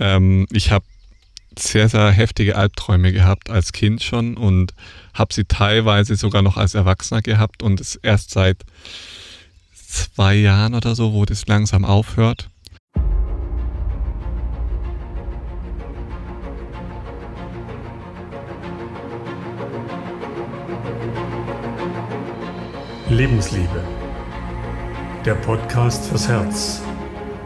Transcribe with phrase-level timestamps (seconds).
[0.00, 0.84] Ähm, ich habe
[1.58, 4.72] sehr, sehr heftige Albträume gehabt als Kind schon und
[5.14, 8.64] habe sie teilweise sogar noch als Erwachsener gehabt und es erst seit
[9.72, 12.48] zwei Jahren oder so, wo das langsam aufhört.
[23.10, 23.84] Lebensliebe.
[25.26, 26.80] Der Podcast fürs Herz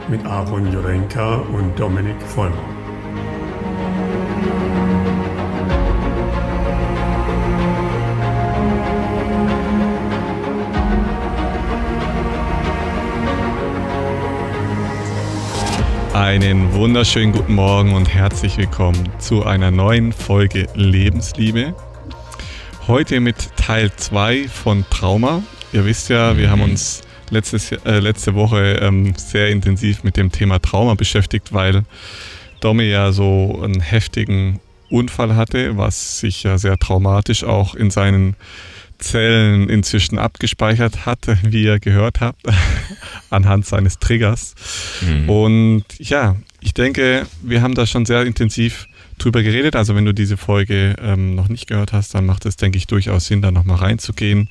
[0.08, 2.56] mit Aaron Jurenka und Dominik Vollmer.
[16.12, 21.74] Einen wunderschönen guten Morgen und herzlich willkommen zu einer neuen Folge Lebensliebe.
[22.86, 25.42] Heute mit Teil 2 von Trauma.
[25.72, 26.70] Ihr wisst ja, wir haben mhm.
[26.70, 31.84] uns letztes, äh, letzte Woche ähm, sehr intensiv mit dem Thema Trauma beschäftigt, weil
[32.60, 34.60] Domi ja so einen heftigen
[34.90, 38.36] Unfall hatte, was sich ja sehr traumatisch auch in seinen
[38.98, 42.42] Zellen inzwischen abgespeichert hat, wie ihr gehört habt,
[43.30, 44.54] anhand seines Triggers.
[45.00, 45.28] Mhm.
[45.28, 48.86] Und ja, ich denke, wir haben da schon sehr intensiv
[49.18, 49.76] drüber geredet.
[49.76, 52.86] Also wenn du diese Folge ähm, noch nicht gehört hast, dann macht es, denke ich,
[52.86, 54.48] durchaus Sinn, da nochmal reinzugehen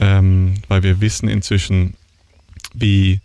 [0.00, 1.94] ähm, weil wir wissen inzwischen,
[2.72, 3.20] wie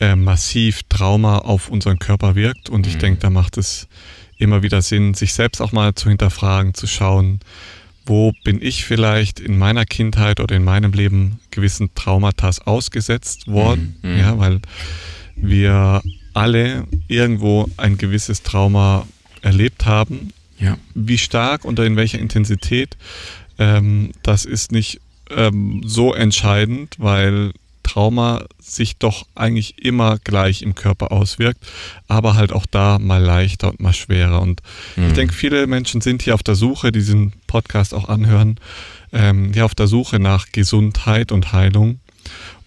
[0.00, 2.68] äh, massiv Trauma auf unseren Körper wirkt.
[2.68, 3.00] Und ich mhm.
[3.00, 3.88] denke, da macht es
[4.38, 7.40] immer wieder Sinn, sich selbst auch mal zu hinterfragen, zu schauen,
[8.04, 13.96] wo bin ich vielleicht in meiner Kindheit oder in meinem Leben gewissen Traumata ausgesetzt worden.
[14.02, 14.10] Mhm.
[14.10, 14.18] mhm.
[14.18, 14.60] Ja, weil
[15.36, 16.02] wir
[16.34, 19.06] alle irgendwo ein gewisses Trauma
[19.42, 20.32] erlebt haben.
[20.58, 20.78] Ja.
[20.94, 22.96] Wie stark und in welcher Intensität,
[23.58, 27.52] ähm, das ist nicht ähm, so entscheidend, weil
[27.86, 31.64] Trauma sich doch eigentlich immer gleich im Körper auswirkt,
[32.08, 34.42] aber halt auch da mal leichter und mal schwerer.
[34.42, 34.60] Und
[34.96, 35.08] mhm.
[35.08, 38.58] ich denke, viele Menschen sind hier auf der Suche, diesen Podcast auch anhören,
[39.12, 42.00] ähm, hier auf der Suche nach Gesundheit und Heilung.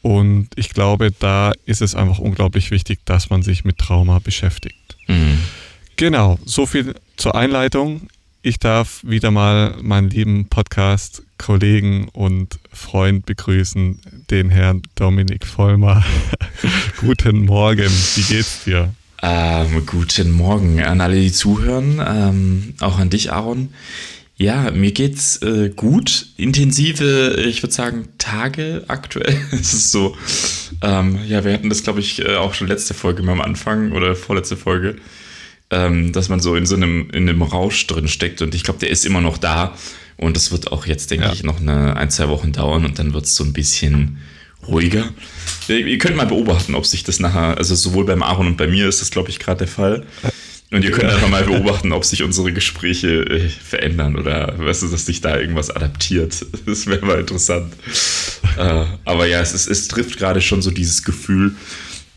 [0.02, 4.98] Und ich glaube, da ist es einfach unglaublich wichtig, dass man sich mit Trauma beschäftigt.
[5.08, 5.40] Mhm.
[5.98, 8.08] Genau, so viel zur Einleitung.
[8.42, 10.48] Ich darf wieder mal meinen lieben
[11.40, 16.04] Podcast-Kollegen und Freund begrüßen, den Herrn Dominik Vollmer.
[17.00, 18.94] guten Morgen, wie geht's dir?
[19.22, 23.70] Ähm, guten Morgen an alle, die zuhören, ähm, auch an dich, Aaron.
[24.38, 26.28] Ja, mir geht's äh, gut.
[26.38, 29.38] Intensive, ich würde sagen, Tage aktuell.
[29.52, 30.16] es ist so,
[30.82, 33.92] ähm, ja, wir hatten das, glaube ich, äh, auch schon letzte Folge mal am Anfang
[33.94, 34.98] oder vorletzte Folge
[35.72, 38.80] ähm, dass man so in so einem, in einem Rausch drin steckt und ich glaube,
[38.80, 39.76] der ist immer noch da
[40.20, 41.34] und das wird auch jetzt, denke ja.
[41.34, 44.20] ich, noch eine, ein, zwei Wochen dauern und dann wird es so ein bisschen
[44.68, 45.06] ruhiger.
[45.70, 48.90] Ihr könnt mal beobachten, ob sich das nachher, also sowohl beim Aaron und bei mir
[48.90, 50.06] ist das, glaube ich, gerade der Fall.
[50.72, 54.88] Und ihr könnt einfach mal beobachten, ob sich unsere Gespräche äh, verändern oder weißt du,
[54.90, 56.46] dass sich da irgendwas adaptiert.
[56.66, 57.74] Das wäre mal interessant.
[58.58, 61.56] äh, aber ja, es, ist, es trifft gerade schon so dieses Gefühl,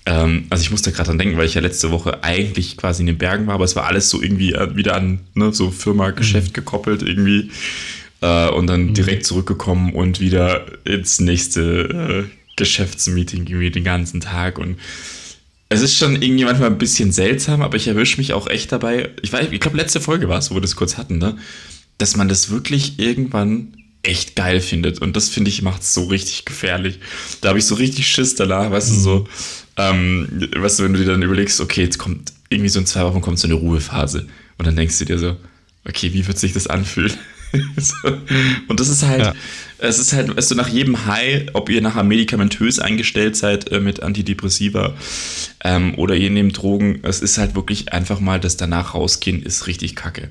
[0.07, 3.07] ähm, also ich musste gerade dran denken, weil ich ja letzte Woche eigentlich quasi in
[3.07, 6.49] den Bergen war, aber es war alles so irgendwie äh, wieder an ne, so Firma-Geschäft
[6.49, 6.53] mhm.
[6.55, 7.51] gekoppelt irgendwie.
[8.21, 8.95] Äh, und dann mhm.
[8.95, 14.59] direkt zurückgekommen und wieder ins nächste äh, Geschäftsmeeting irgendwie den ganzen Tag.
[14.59, 14.79] Und
[15.69, 19.11] es ist schon irgendwie manchmal ein bisschen seltsam, aber ich erwische mich auch echt dabei.
[19.23, 21.37] Ich, ich glaube, letzte Folge war es, wo wir das kurz hatten, ne?
[21.99, 25.01] Dass man das wirklich irgendwann echt geil findet.
[25.01, 26.99] Und das finde ich macht es so richtig gefährlich.
[27.41, 28.95] Da habe ich so richtig Schiss danach, weißt mhm.
[28.95, 29.29] du, so,
[29.77, 33.05] ähm, weißt du, wenn du dir dann überlegst, okay, jetzt kommt irgendwie so in zwei
[33.05, 34.27] Wochen kommt so eine Ruhephase.
[34.59, 35.37] Und dann denkst du dir so,
[35.87, 37.13] okay, wie wird sich das anfühlen?
[38.69, 39.35] und das ist halt, ja.
[39.79, 43.81] es ist halt, weißt du, nach jedem High, ob ihr nachher medikamentös eingestellt seid äh,
[43.81, 44.95] mit Antidepressiva
[45.63, 49.67] ähm, oder ihr nehmt Drogen, es ist halt wirklich einfach mal, das danach rausgehen, ist
[49.67, 50.31] richtig kacke.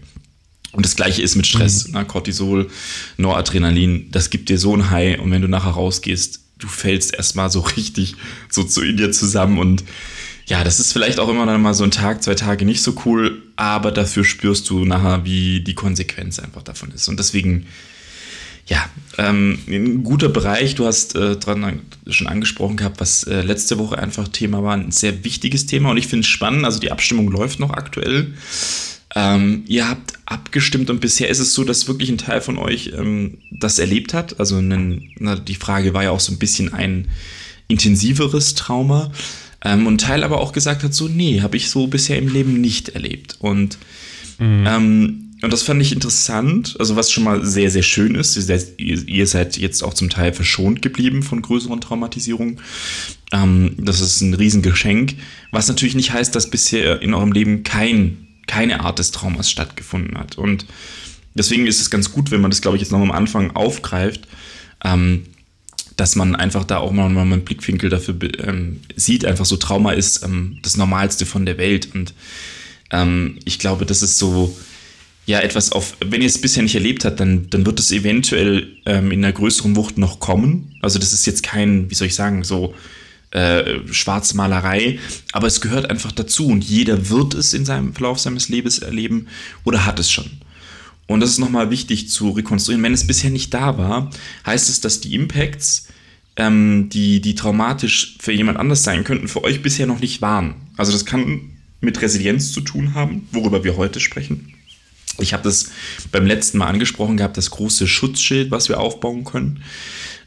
[0.72, 1.94] Und das gleiche ist mit Stress, mhm.
[1.94, 2.06] ne?
[2.06, 2.69] Cortisol,
[3.18, 7.49] Noradrenalin, das gibt dir so ein High und wenn du nachher rausgehst, du fällst erstmal
[7.49, 8.16] so richtig
[8.49, 9.83] so zu in dir zusammen und
[10.47, 12.95] ja, das ist vielleicht auch immer dann mal so ein Tag, zwei Tage nicht so
[13.05, 17.08] cool, aber dafür spürst du nachher, wie die Konsequenz einfach davon ist.
[17.08, 17.67] Und deswegen,
[18.66, 18.84] ja,
[19.17, 23.97] ähm, ein guter Bereich, du hast äh, dran schon angesprochen gehabt, was äh, letzte Woche
[23.97, 27.31] einfach Thema war, ein sehr wichtiges Thema und ich finde es spannend, also die Abstimmung
[27.31, 28.34] läuft noch aktuell.
[29.13, 32.91] Ähm, ihr habt abgestimmt und bisher ist es so, dass wirklich ein Teil von euch
[32.97, 34.40] ähm, das erlebt hat.
[34.40, 37.09] Also einen, na, die Frage war ja auch so ein bisschen ein
[37.67, 39.11] intensiveres Trauma.
[39.63, 42.29] Ähm, und ein Teil aber auch gesagt hat, so, nee, habe ich so bisher im
[42.29, 43.35] Leben nicht erlebt.
[43.40, 43.78] Und
[44.40, 44.66] mhm.
[44.67, 48.37] Ähm, und das fand ich interessant, also was schon mal sehr, sehr schön ist.
[48.78, 52.59] Ihr, ihr seid jetzt auch zum Teil verschont geblieben von größeren Traumatisierungen.
[53.31, 55.16] Ähm, das ist ein Riesengeschenk,
[55.49, 60.17] was natürlich nicht heißt, dass bisher in eurem Leben kein, keine Art des Traumas stattgefunden
[60.17, 60.38] hat.
[60.38, 60.66] Und
[61.34, 64.28] deswegen ist es ganz gut, wenn man das, glaube ich, jetzt noch am Anfang aufgreift,
[64.84, 65.26] ähm,
[65.97, 69.26] dass man einfach da auch mal, mal einen Blickwinkel dafür ähm, sieht.
[69.26, 71.90] Einfach so Trauma ist ähm, das Normalste von der Welt.
[71.93, 72.14] Und
[72.91, 74.55] ähm, ich glaube, das ist so
[75.26, 78.67] ja etwas auf, wenn ihr es bisher nicht erlebt habt, dann, dann wird es eventuell
[78.85, 80.76] ähm, in einer größeren Wucht noch kommen.
[80.82, 82.73] Also das ist jetzt kein, wie soll ich sagen, so
[83.31, 84.99] äh, Schwarzmalerei,
[85.31, 89.28] aber es gehört einfach dazu und jeder wird es in seinem Verlauf seines Lebens erleben
[89.63, 90.29] oder hat es schon.
[91.07, 92.83] Und das ist nochmal wichtig zu rekonstruieren.
[92.83, 94.09] Wenn es bisher nicht da war,
[94.45, 95.87] heißt es, dass die Impacts,
[96.37, 100.55] ähm, die, die traumatisch für jemand anders sein könnten, für euch bisher noch nicht waren.
[100.78, 101.51] Also das kann
[101.81, 104.53] mit Resilienz zu tun haben, worüber wir heute sprechen.
[105.19, 105.72] Ich habe das
[106.11, 109.63] beim letzten Mal angesprochen gehabt, das große Schutzschild, was wir aufbauen können.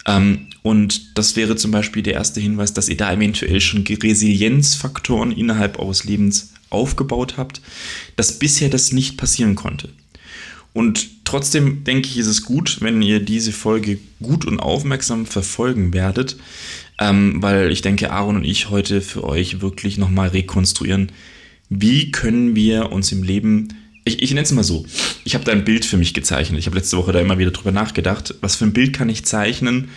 [0.06, 5.32] Ähm, und das wäre zum Beispiel der erste Hinweis, dass ihr da eventuell schon Resilienzfaktoren
[5.32, 7.60] innerhalb eures Lebens aufgebaut habt,
[8.16, 9.90] dass bisher das nicht passieren konnte.
[10.72, 15.94] Und trotzdem denke ich, ist es gut, wenn ihr diese Folge gut und aufmerksam verfolgen
[15.94, 16.36] werdet,
[16.98, 21.12] ähm, weil ich denke, Aaron und ich heute für euch wirklich nochmal rekonstruieren,
[21.68, 23.68] wie können wir uns im Leben
[24.04, 24.84] ich, ich nenne es mal so.
[25.24, 26.58] Ich habe da ein Bild für mich gezeichnet.
[26.58, 28.34] Ich habe letzte Woche da immer wieder drüber nachgedacht.
[28.40, 29.88] Was für ein Bild kann ich zeichnen,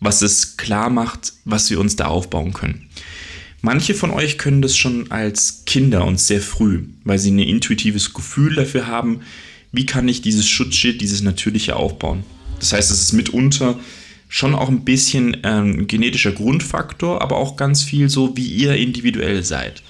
[0.00, 2.88] was es klar macht, was wir uns da aufbauen können?
[3.62, 8.12] Manche von euch können das schon als Kinder und sehr früh, weil sie ein intuitives
[8.12, 9.22] Gefühl dafür haben,
[9.72, 12.22] wie kann ich dieses Schutzschild, dieses Natürliche aufbauen.
[12.60, 13.78] Das heißt, es ist mitunter
[14.28, 19.42] schon auch ein bisschen ähm, genetischer Grundfaktor, aber auch ganz viel so, wie ihr individuell
[19.44, 19.82] seid.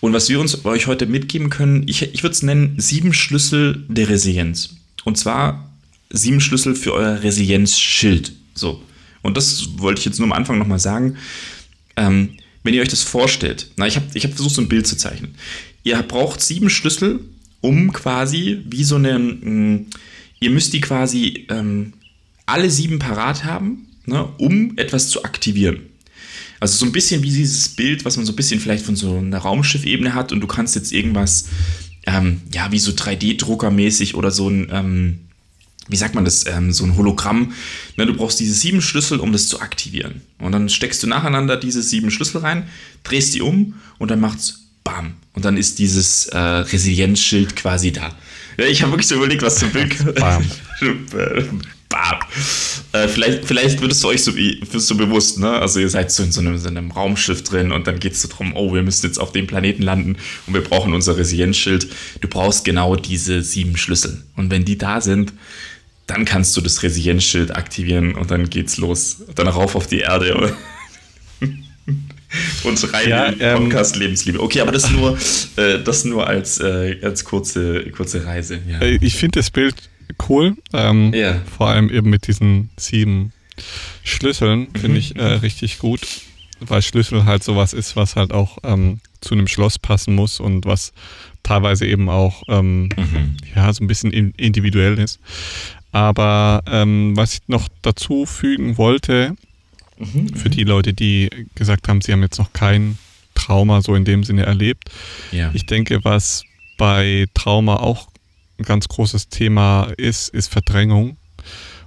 [0.00, 3.84] Und was wir uns euch heute mitgeben können, ich, ich würde es nennen, sieben Schlüssel
[3.88, 4.76] der Resilienz.
[5.04, 5.70] Und zwar
[6.10, 8.32] sieben Schlüssel für euer Resilienzschild.
[8.54, 8.82] So.
[9.22, 11.16] Und das wollte ich jetzt nur am Anfang nochmal sagen.
[11.96, 12.30] Ähm,
[12.62, 14.96] wenn ihr euch das vorstellt, na, ich habe ich hab versucht, so ein Bild zu
[14.96, 15.34] zeichnen.
[15.82, 17.20] Ihr braucht sieben Schlüssel,
[17.60, 19.86] um quasi wie so eine, mh, mm,
[20.40, 21.92] ihr müsst die quasi ähm,
[22.46, 25.89] alle sieben parat haben, ne, um etwas zu aktivieren.
[26.60, 29.16] Also so ein bisschen wie dieses Bild, was man so ein bisschen vielleicht von so
[29.16, 31.46] einer Raumschiffebene hat und du kannst jetzt irgendwas,
[32.06, 35.18] ähm, ja, wie so 3D-Druckermäßig oder so ein, ähm,
[35.88, 37.52] wie sagt man das, ähm, so ein Hologramm.
[37.96, 40.20] Ne, du brauchst diese sieben Schlüssel, um das zu aktivieren.
[40.38, 42.68] Und dann steckst du nacheinander diese sieben Schlüssel rein,
[43.02, 45.14] drehst die um und dann macht's BAM.
[45.32, 48.14] Und dann ist dieses äh, Resilienzschild quasi da.
[48.58, 50.14] Ja, ich habe wirklich so überlegt, was zum Bild.
[50.14, 50.44] BAM.
[52.92, 55.50] Äh, vielleicht, vielleicht würdest du euch so, wirst du bewusst, ne?
[55.50, 58.22] Also ihr seid so in so einem, so einem Raumschiff drin und dann geht es
[58.22, 60.16] so darum, oh, wir müssen jetzt auf dem Planeten landen
[60.46, 61.88] und wir brauchen unser Resilienzschild.
[62.20, 64.24] Du brauchst genau diese sieben Schlüssel.
[64.36, 65.32] Und wenn die da sind,
[66.06, 69.22] dann kannst du das Resilienzschild aktivieren und dann geht's los.
[69.36, 70.56] Dann rauf auf die Erde.
[72.64, 74.40] und rein ja, in ähm, Podcast Lebensliebe.
[74.40, 75.16] Okay, aber das nur,
[75.56, 78.58] äh, das nur als, äh, als kurze, kurze Reise.
[78.68, 78.80] Ja.
[78.80, 79.74] Äh, ich finde das Bild
[80.28, 80.56] cool.
[80.72, 81.40] Ähm, yeah.
[81.56, 83.32] Vor allem eben mit diesen sieben
[84.04, 84.96] Schlüsseln finde mhm.
[84.96, 86.00] ich äh, richtig gut,
[86.60, 90.64] weil Schlüssel halt sowas ist, was halt auch ähm, zu einem Schloss passen muss und
[90.64, 90.92] was
[91.42, 93.36] teilweise eben auch ähm, mhm.
[93.54, 95.20] ja so ein bisschen individuell ist.
[95.92, 99.34] Aber ähm, was ich noch dazu fügen wollte,
[99.98, 100.28] mhm.
[100.34, 102.98] für die Leute, die gesagt haben, sie haben jetzt noch kein
[103.34, 104.90] Trauma so in dem Sinne erlebt.
[105.32, 105.50] Ja.
[105.52, 106.44] Ich denke, was
[106.78, 108.09] bei Trauma auch
[108.60, 111.16] ein ganz großes Thema ist, ist Verdrängung.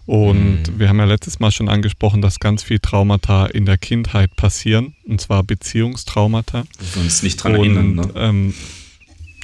[0.06, 0.80] Und mhm.
[0.80, 4.96] wir haben ja letztes Mal schon angesprochen, dass ganz viel Traumata in der Kindheit passieren,
[5.08, 6.66] und zwar Beziehungstraumata.
[6.94, 7.96] Wir uns nicht dran und, erinnern.
[7.96, 8.12] Ne?
[8.16, 8.54] Ähm,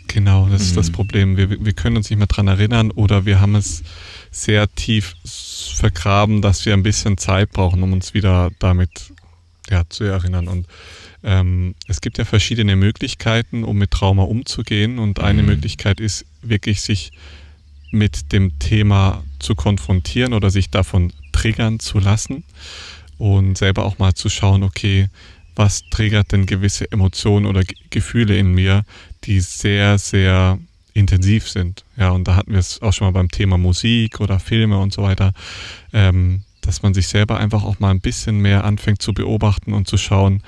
[0.07, 0.67] genau, das mhm.
[0.67, 0.93] ist das mhm.
[0.93, 1.37] Problem.
[1.37, 3.83] Wir, wir können uns nicht mehr dran erinnern oder wir haben es
[4.31, 5.15] sehr tief
[5.75, 9.13] vergraben, dass wir ein bisschen Zeit brauchen, um uns wieder damit
[9.69, 10.49] ja, zu erinnern.
[10.49, 10.67] Und
[11.23, 14.99] ähm, es gibt ja verschiedene Möglichkeiten, um mit Trauma umzugehen.
[14.99, 15.49] Und eine mhm.
[15.49, 17.11] Möglichkeit ist wirklich, sich
[17.91, 22.43] mit dem Thema zu konfrontieren oder sich davon triggern zu lassen
[23.17, 25.07] und selber auch mal zu schauen, okay,
[25.55, 28.85] was triggert denn gewisse Emotionen oder G Gefühle in mir,
[29.23, 30.59] die sehr, sehr
[30.93, 31.83] intensiv sind.
[31.97, 34.93] Ja, und da hatten wir es auch schon mal beim Thema Musik oder Filme und
[34.93, 35.33] so weiter.
[35.91, 39.87] Ähm, dass man sich selber einfach auch mal ein bisschen mehr anfängt zu beobachten und
[39.87, 40.43] zu schauen,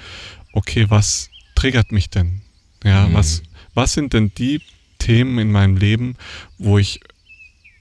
[0.53, 2.41] okay, was triggert mich denn?
[2.83, 3.13] Ja, mhm.
[3.13, 3.43] was,
[3.73, 4.61] was sind denn die
[4.99, 6.15] Themen in meinem Leben,
[6.57, 6.99] wo ich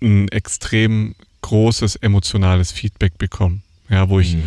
[0.03, 3.61] ein extrem großes emotionales Feedback bekomme?
[3.89, 4.45] Ja, wo ich mhm.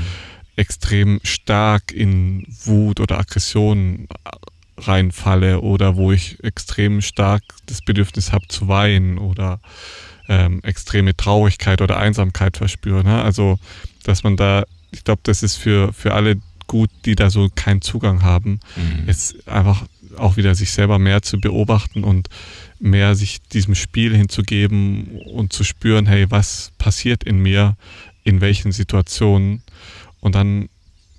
[0.56, 4.08] extrem stark in Wut oder Aggression
[4.78, 9.60] reinfalle oder wo ich extrem stark das Bedürfnis habe zu weinen oder
[10.28, 13.04] ähm, extreme Traurigkeit oder Einsamkeit verspüre.
[13.04, 13.22] Ne?
[13.22, 13.60] Also,
[14.04, 16.38] dass man da, ich glaube, das ist für, für alle
[16.68, 19.08] gut, die da so keinen Zugang haben, mhm.
[19.08, 19.86] jetzt einfach
[20.18, 22.30] auch wieder sich selber mehr zu beobachten und
[22.80, 27.76] mehr sich diesem Spiel hinzugeben und zu spüren, hey, was passiert in mir,
[28.24, 29.64] in welchen Situationen
[30.20, 30.70] und dann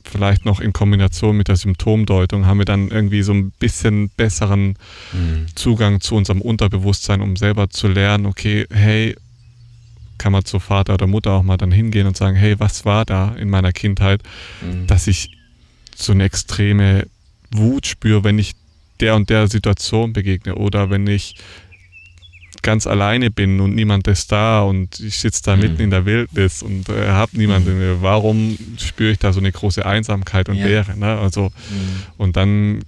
[0.05, 4.77] vielleicht noch in Kombination mit der Symptomdeutung haben wir dann irgendwie so ein bisschen besseren
[5.13, 5.47] mhm.
[5.55, 9.17] Zugang zu unserem Unterbewusstsein, um selber zu lernen, okay, hey,
[10.19, 13.05] kann man zu Vater oder Mutter auch mal dann hingehen und sagen, hey, was war
[13.05, 14.23] da in meiner Kindheit,
[14.63, 14.87] mhm.
[14.87, 15.31] dass ich
[15.95, 17.07] so eine extreme
[17.51, 18.53] Wut spüre, wenn ich
[19.01, 21.37] der und der Situation begegne oder wenn ich
[22.63, 25.63] ganz alleine bin und niemand ist da und ich sitze da mhm.
[25.63, 27.79] mitten in der Wildnis und äh, habe niemanden.
[27.79, 27.99] Mhm.
[28.01, 30.67] Warum spüre ich da so eine große Einsamkeit und ja.
[30.67, 30.99] Leere?
[30.99, 31.19] Ne?
[31.19, 32.03] Also, mhm.
[32.17, 32.81] Und dann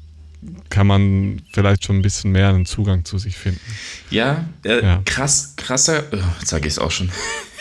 [0.70, 3.60] kann man vielleicht schon ein bisschen mehr einen Zugang zu sich finden.
[4.10, 5.02] Ja, äh, ja.
[5.04, 7.10] krass, krasser, oh, jetzt sage ich es auch schon.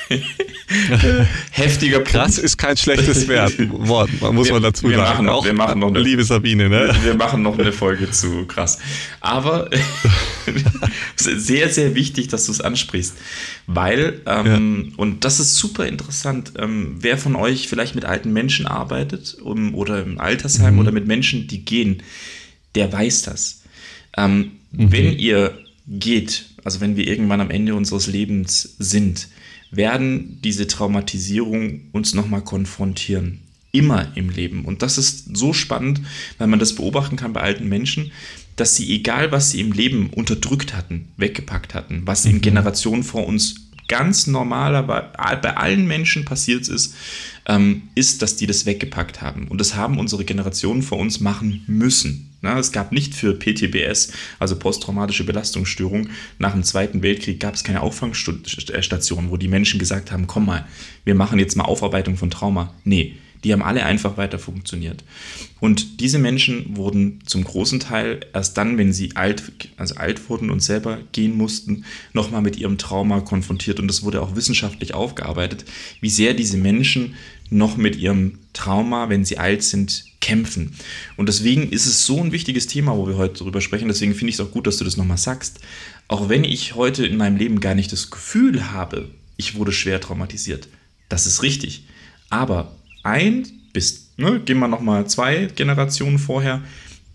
[1.51, 2.12] Heftiger Punkt.
[2.12, 5.10] Krass ist kein schlechtes Wort, muss wir, man dazu wir sagen.
[5.10, 6.96] Machen noch, wir machen noch eine, liebe Sabine, ne?
[7.03, 8.79] Wir machen noch eine Folge zu krass.
[9.22, 9.70] Aber
[11.15, 13.15] sehr, sehr wichtig, dass du es ansprichst.
[13.67, 14.94] Weil, ähm, ja.
[14.98, 19.74] und das ist super interessant, ähm, wer von euch vielleicht mit alten Menschen arbeitet um,
[19.75, 20.79] oder im Altersheim mhm.
[20.79, 22.03] oder mit Menschen, die gehen,
[22.75, 23.62] der weiß das.
[24.17, 24.91] Ähm, mhm.
[24.91, 29.27] Wenn ihr geht, also wenn wir irgendwann am Ende unseres Lebens sind,
[29.72, 33.41] werden diese Traumatisierungen uns nochmal konfrontieren.
[33.72, 34.63] Immer im Leben.
[34.63, 36.01] Und das ist so spannend,
[36.38, 38.12] weil man das beobachten kann bei alten Menschen,
[38.55, 42.41] dass sie, egal was sie im Leben unterdrückt hatten, weggepackt hatten, was in mhm.
[42.41, 46.96] Generationen vor uns ganz normaler bei, bei allen Menschen passiert ist,
[47.48, 49.48] ähm, ist, dass die das weggepackt haben.
[49.48, 52.35] Und das haben unsere Generationen vor uns machen müssen.
[52.46, 57.64] Na, es gab nicht für PTBS, also posttraumatische Belastungsstörung, nach dem Zweiten Weltkrieg gab es
[57.64, 60.68] keine Auffangstationen, wo die Menschen gesagt haben, komm mal,
[61.06, 62.72] wir machen jetzt mal Aufarbeitung von Trauma.
[62.84, 65.04] Nee, die haben alle einfach weiter funktioniert.
[65.60, 70.52] Und diese Menschen wurden zum großen Teil erst dann, wenn sie alt, also alt wurden
[70.52, 71.84] und selber gehen mussten,
[72.14, 73.80] nochmal mit ihrem Trauma konfrontiert.
[73.80, 75.66] Und das wurde auch wissenschaftlich aufgearbeitet,
[76.00, 77.16] wie sehr diese Menschen
[77.50, 80.74] noch mit ihrem Trauma, wenn sie alt sind, kämpfen.
[81.18, 83.88] Und deswegen ist es so ein wichtiges Thema, wo wir heute darüber sprechen.
[83.88, 85.60] Deswegen finde ich es auch gut, dass du das nochmal sagst.
[86.08, 90.02] Auch wenn ich heute in meinem Leben gar nicht das Gefühl habe, ich wurde schwer
[90.02, 90.68] traumatisiert.
[91.10, 91.86] Das ist richtig.
[92.30, 96.64] Aber ein bis, ne, gehen wir nochmal zwei Generationen vorher,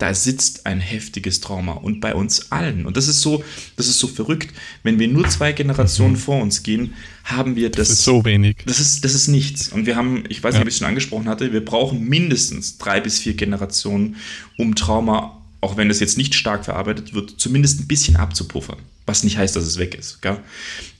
[0.01, 2.87] da sitzt ein heftiges Trauma und bei uns allen.
[2.87, 3.43] Und das ist so,
[3.77, 4.51] das ist so verrückt.
[4.81, 6.17] Wenn wir nur zwei Generationen mhm.
[6.17, 7.89] vor uns gehen, haben wir das.
[7.89, 8.57] Das ist so wenig.
[8.65, 9.69] Das ist, das ist nichts.
[9.69, 10.61] Und wir haben, ich weiß nicht, ja.
[10.63, 14.15] ob ich es schon angesprochen hatte, wir brauchen mindestens drei bis vier Generationen,
[14.57, 18.79] um Trauma auch wenn das jetzt nicht stark verarbeitet wird, zumindest ein bisschen abzupuffern.
[19.05, 20.19] Was nicht heißt, dass es weg ist.
[20.21, 20.39] Gell?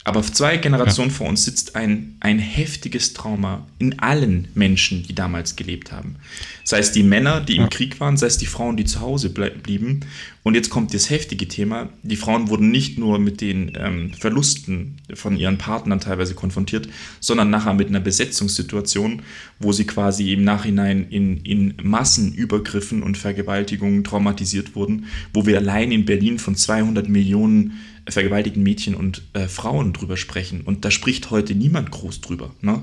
[0.03, 1.15] Aber zwei Generationen ja.
[1.15, 6.15] vor uns sitzt ein, ein heftiges Trauma in allen Menschen, die damals gelebt haben.
[6.63, 7.63] Sei es die Männer, die ja.
[7.63, 9.99] im Krieg waren, sei es die Frauen, die zu Hause blieben.
[10.41, 11.89] Und jetzt kommt das heftige Thema.
[12.01, 16.89] Die Frauen wurden nicht nur mit den ähm, Verlusten von ihren Partnern teilweise konfrontiert,
[17.19, 19.21] sondern nachher mit einer Besetzungssituation,
[19.59, 25.91] wo sie quasi im Nachhinein in, in Massenübergriffen und Vergewaltigungen traumatisiert wurden, wo wir allein
[25.91, 27.79] in Berlin von 200 Millionen
[28.13, 30.61] vergewaltigten Mädchen und äh, Frauen drüber sprechen.
[30.61, 32.51] Und da spricht heute niemand groß drüber.
[32.61, 32.81] Ne?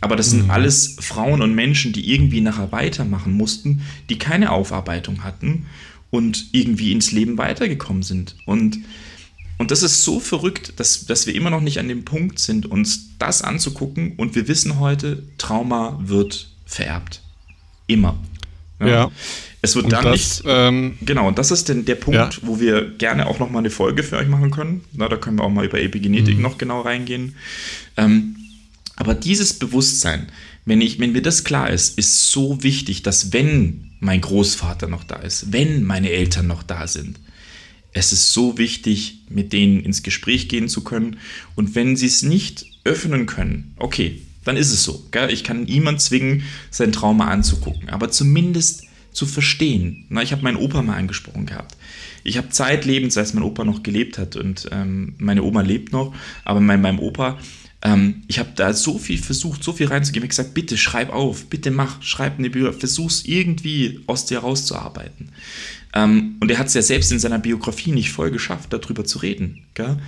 [0.00, 0.50] Aber das sind mhm.
[0.50, 5.66] alles Frauen und Menschen, die irgendwie nachher weitermachen mussten, die keine Aufarbeitung hatten
[6.10, 8.36] und irgendwie ins Leben weitergekommen sind.
[8.46, 8.78] Und,
[9.58, 12.66] und das ist so verrückt, dass, dass wir immer noch nicht an dem Punkt sind,
[12.66, 14.14] uns das anzugucken.
[14.16, 17.20] Und wir wissen heute, Trauma wird vererbt.
[17.86, 18.18] Immer.
[18.80, 18.86] Ja.
[18.88, 19.10] ja.
[19.64, 20.42] Es wird und dann das, nicht.
[20.46, 22.30] Ähm, genau, und das ist denn der Punkt, ja.
[22.42, 24.84] wo wir gerne auch nochmal eine Folge für euch machen können.
[24.92, 26.42] Na, da können wir auch mal über Epigenetik mhm.
[26.42, 27.34] noch genau reingehen.
[27.96, 28.36] Ähm,
[28.96, 30.28] aber dieses Bewusstsein,
[30.66, 35.02] wenn, ich, wenn mir das klar ist, ist so wichtig, dass wenn mein Großvater noch
[35.02, 37.18] da ist, wenn meine Eltern noch da sind,
[37.94, 41.18] es ist so wichtig, mit denen ins Gespräch gehen zu können.
[41.54, 45.06] Und wenn sie es nicht öffnen können, okay, dann ist es so.
[45.10, 45.30] Gell?
[45.30, 47.88] Ich kann niemand zwingen, sein Trauma anzugucken.
[47.88, 48.83] Aber zumindest
[49.14, 50.04] zu verstehen.
[50.10, 51.76] Na, ich habe meinen Opa mal angesprochen gehabt.
[52.24, 56.14] Ich habe zeitlebens, als mein Opa noch gelebt hat und ähm, meine Oma lebt noch,
[56.44, 57.38] aber mein, meinem Opa,
[57.82, 60.24] ähm, ich habe da so viel versucht, so viel reinzugeben.
[60.24, 64.38] Ich habe gesagt, bitte schreib auf, bitte mach, schreib eine Biografie, versuch's irgendwie aus dir
[64.38, 65.30] rauszuarbeiten.
[65.94, 69.18] Ähm, und er hat es ja selbst in seiner Biografie nicht voll geschafft, darüber zu
[69.18, 69.62] reden.
[69.74, 69.98] Gell?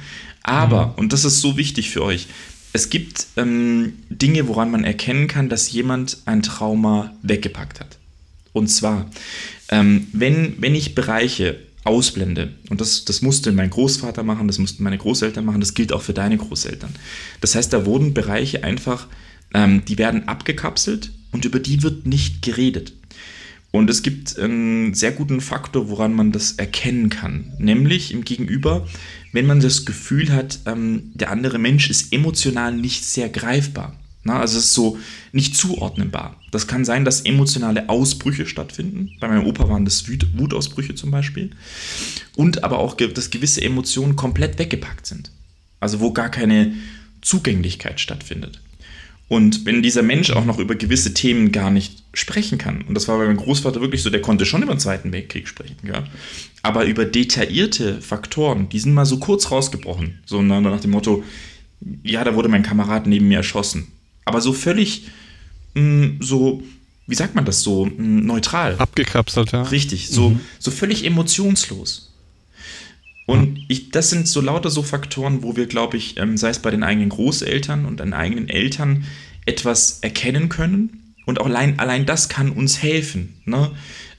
[0.43, 0.95] Aber, mhm.
[0.97, 2.27] und das ist so wichtig für euch,
[2.73, 7.96] es gibt ähm, Dinge, woran man erkennen kann, dass jemand ein Trauma weggepackt hat.
[8.57, 9.11] Und zwar,
[9.69, 14.83] ähm, wenn, wenn ich Bereiche ausblende, und das, das musste mein Großvater machen, das mussten
[14.83, 16.95] meine Großeltern machen, das gilt auch für deine Großeltern.
[17.43, 19.09] Das heißt, da wurden Bereiche einfach,
[19.53, 22.95] ähm, die werden abgekapselt und über die wird nicht geredet.
[23.73, 27.53] Und es gibt einen sehr guten Faktor, woran man das erkennen kann.
[27.59, 28.87] Nämlich im Gegenüber,
[29.33, 33.95] wenn man das Gefühl hat, ähm, der andere Mensch ist emotional nicht sehr greifbar.
[34.27, 34.99] Na, also es ist so
[35.33, 36.41] nicht zuordnenbar.
[36.51, 39.13] Das kann sein, dass emotionale Ausbrüche stattfinden.
[39.21, 41.51] Bei meinem Opa waren das Wut Wutausbrüche zum Beispiel.
[42.35, 45.31] Und aber auch, dass gewisse Emotionen komplett weggepackt sind.
[45.79, 46.75] Also wo gar keine
[47.21, 48.61] Zugänglichkeit stattfindet.
[49.29, 53.09] Und wenn dieser Mensch auch noch über gewisse Themen gar nicht sprechen kann, und das
[53.09, 56.05] war bei meinem Großvater wirklich so, der konnte schon über den Zweiten Weltkrieg sprechen, ja,
[56.63, 61.25] aber über detaillierte Faktoren, die sind mal so kurz rausgebrochen, so nach dem Motto,
[62.05, 63.89] ja, da wurde mein Kamerad neben mir erschossen.
[64.27, 65.05] Aber so völlig
[65.75, 66.63] mh, mm, so,
[67.07, 68.77] wie sagt man das so, mh, mm, neutral.
[68.77, 69.63] Abgekapselt, ja.
[69.63, 70.41] Richtig, so, mhm.
[70.59, 72.13] so völlig emotionslos.
[73.27, 76.61] Und ich, das sind so lauter so Faktoren, wo wir, glaube ich, ähm, sei es
[76.61, 79.05] bei den eigenen Großeltern und den eigenen Eltern,
[79.47, 81.15] etwas erkennen können.
[81.25, 83.35] Und auch allein, allein das kann uns helfen.
[83.45, 83.73] Ne?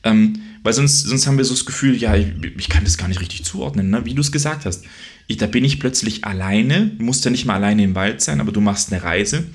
[0.04, 3.08] Ähm, weil sonst, sonst haben wir so das Gefühl, ja, ich, ich kann das gar
[3.08, 4.04] nicht richtig zuordnen, ne?
[4.04, 4.84] wie du es gesagt hast.
[5.28, 8.52] Ich, da bin ich plötzlich alleine, musst ja nicht mal alleine im Wald sein, aber
[8.52, 9.46] du machst eine Reise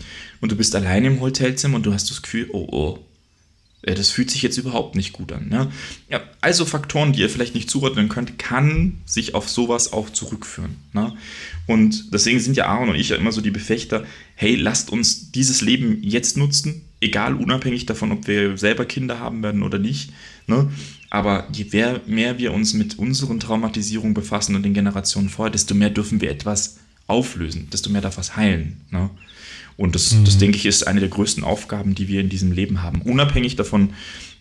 [0.40, 2.98] und du bist alleine im Hotelzimmer und du hast das Gefühl, oh oh,
[3.82, 5.48] das fühlt sich jetzt überhaupt nicht gut an.
[5.48, 5.72] Ne?
[6.08, 10.76] Ja, also Faktoren, die ihr vielleicht nicht zuordnen könnt, kann sich auf sowas auch zurückführen.
[10.92, 11.14] Ne?
[11.66, 14.04] Und deswegen sind ja Aaron und ich ja immer so die Befechter,
[14.36, 19.42] hey, lasst uns dieses Leben jetzt nutzen, egal unabhängig davon, ob wir selber Kinder haben
[19.42, 20.12] werden oder nicht.
[20.46, 20.70] Ne?
[21.12, 21.66] Aber je
[22.07, 26.31] mehr, wir uns mit unseren Traumatisierungen befassen und den Generationen vorher, desto mehr dürfen wir
[26.31, 28.81] etwas auflösen, desto mehr darf was heilen.
[28.90, 29.11] Ne?
[29.76, 30.25] Und das, mhm.
[30.25, 33.02] das, denke ich, ist eine der größten Aufgaben, die wir in diesem Leben haben.
[33.02, 33.90] Unabhängig davon,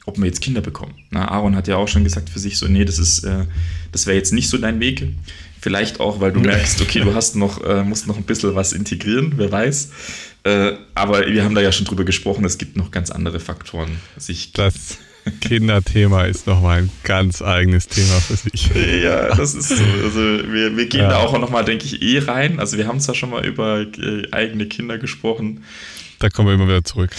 [0.06, 0.94] ob wir jetzt Kinder bekommen.
[1.10, 3.48] Na, Aaron hat ja auch schon gesagt für sich so, nee, das ist, äh,
[3.92, 5.06] das wäre jetzt nicht so dein Weg.
[5.60, 8.72] Vielleicht auch, weil du merkst, okay, du hast noch, äh, musst noch ein bisschen was
[8.72, 9.90] integrieren, wer weiß.
[10.46, 13.92] Äh, aber wir haben da ja schon drüber gesprochen, es gibt noch ganz andere Faktoren.
[14.16, 15.00] Sich das
[15.42, 18.70] Kinderthema ist nochmal ein ganz eigenes Thema für sich.
[19.04, 19.84] Ja, das ist so.
[20.04, 21.10] Also wir, wir gehen ja.
[21.10, 22.60] da auch nochmal, denke ich, eh rein.
[22.60, 25.64] Also wir haben zwar schon mal über äh, eigene Kinder gesprochen.
[26.20, 27.12] Da kommen wir immer wieder zurück.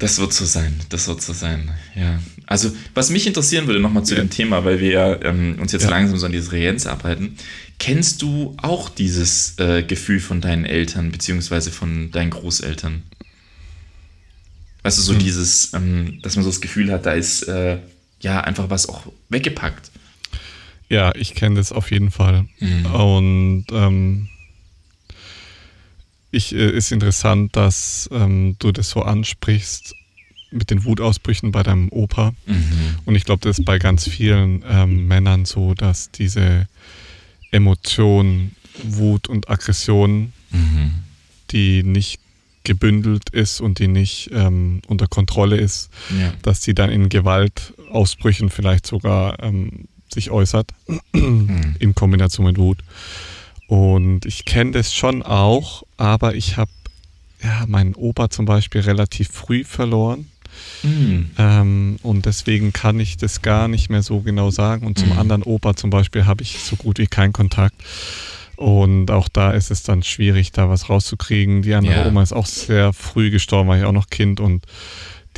[0.00, 2.18] Das wird so sein, das wird so sein, ja.
[2.46, 4.22] Also, was mich interessieren würde, nochmal zu ja.
[4.22, 5.90] dem Thema, weil wir ja, ähm, uns jetzt ja.
[5.90, 7.36] langsam so an diese Resilienz arbeiten.
[7.78, 13.02] Kennst du auch dieses äh, Gefühl von deinen Eltern, beziehungsweise von deinen Großeltern?
[14.82, 15.18] Weißt du, so mhm.
[15.18, 17.78] dieses, ähm, dass man so das Gefühl hat, da ist äh,
[18.20, 19.90] ja einfach was auch weggepackt.
[20.88, 22.46] Ja, ich kenne das auf jeden Fall.
[22.58, 22.86] Mhm.
[22.86, 24.28] Und ähm,
[26.30, 29.94] ich, äh, ist interessant, dass ähm, du das so ansprichst
[30.50, 32.32] mit den Wutausbrüchen bei deinem Opa.
[32.46, 32.96] Mhm.
[33.04, 36.66] Und ich glaube, das ist bei ganz vielen ähm, Männern so, dass diese
[37.52, 40.92] Emotionen, Wut und Aggression, mhm.
[41.50, 42.20] die nicht
[42.64, 46.32] gebündelt ist und die nicht ähm, unter Kontrolle ist, ja.
[46.42, 50.72] dass die dann in Gewaltausbrüchen vielleicht sogar ähm, sich äußert,
[51.12, 51.76] mhm.
[51.78, 52.78] in Kombination mit Wut.
[53.66, 56.70] Und ich kenne das schon auch, aber ich habe
[57.42, 60.26] ja, meinen Opa zum Beispiel relativ früh verloren.
[60.82, 61.30] Mhm.
[61.38, 64.86] Ähm, und deswegen kann ich das gar nicht mehr so genau sagen.
[64.86, 65.18] Und zum mhm.
[65.18, 67.76] anderen Opa zum Beispiel habe ich so gut wie keinen Kontakt.
[68.60, 71.62] Und auch da ist es dann schwierig, da was rauszukriegen.
[71.62, 72.06] Die andere ja.
[72.06, 74.38] Oma ist auch sehr früh gestorben, war ich auch noch Kind.
[74.38, 74.66] Und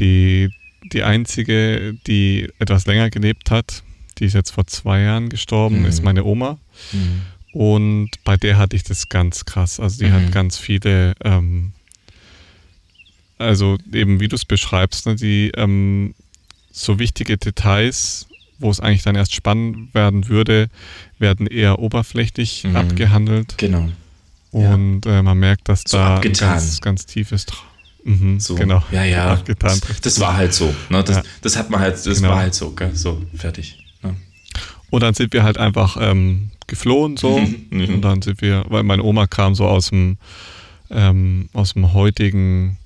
[0.00, 0.50] die,
[0.92, 3.84] die einzige, die etwas länger gelebt hat,
[4.18, 5.84] die ist jetzt vor zwei Jahren gestorben, mhm.
[5.84, 6.58] ist meine Oma.
[6.90, 7.22] Mhm.
[7.52, 9.78] Und bei der hatte ich das ganz krass.
[9.78, 10.14] Also die mhm.
[10.14, 11.74] hat ganz viele, ähm,
[13.38, 16.16] also eben wie du es beschreibst, ne, die ähm,
[16.72, 18.26] so wichtige Details
[18.62, 20.68] wo es eigentlich dann erst spannend werden würde,
[21.18, 22.76] werden eher oberflächlich mhm.
[22.76, 23.54] abgehandelt.
[23.58, 23.88] Genau.
[24.50, 25.18] Und ja.
[25.18, 26.50] äh, man merkt, dass so da abgetan.
[26.50, 27.46] ganz, ganz tiefes
[28.04, 28.82] mhm, so, genau.
[28.90, 29.32] Ja, ja.
[29.32, 29.80] Abgetan.
[29.86, 30.74] Das, das war halt so.
[30.90, 31.02] Ne?
[31.02, 31.22] Das, ja.
[31.40, 32.30] das hat man halt, das genau.
[32.30, 32.94] war halt so, gell?
[32.94, 33.78] so, fertig.
[34.02, 34.14] Ne?
[34.90, 37.38] Und dann sind wir halt einfach ähm, geflohen so.
[37.38, 37.94] Mhm.
[37.94, 40.18] Und dann sind wir, weil meine Oma kam so aus dem,
[40.90, 42.76] ähm, aus dem heutigen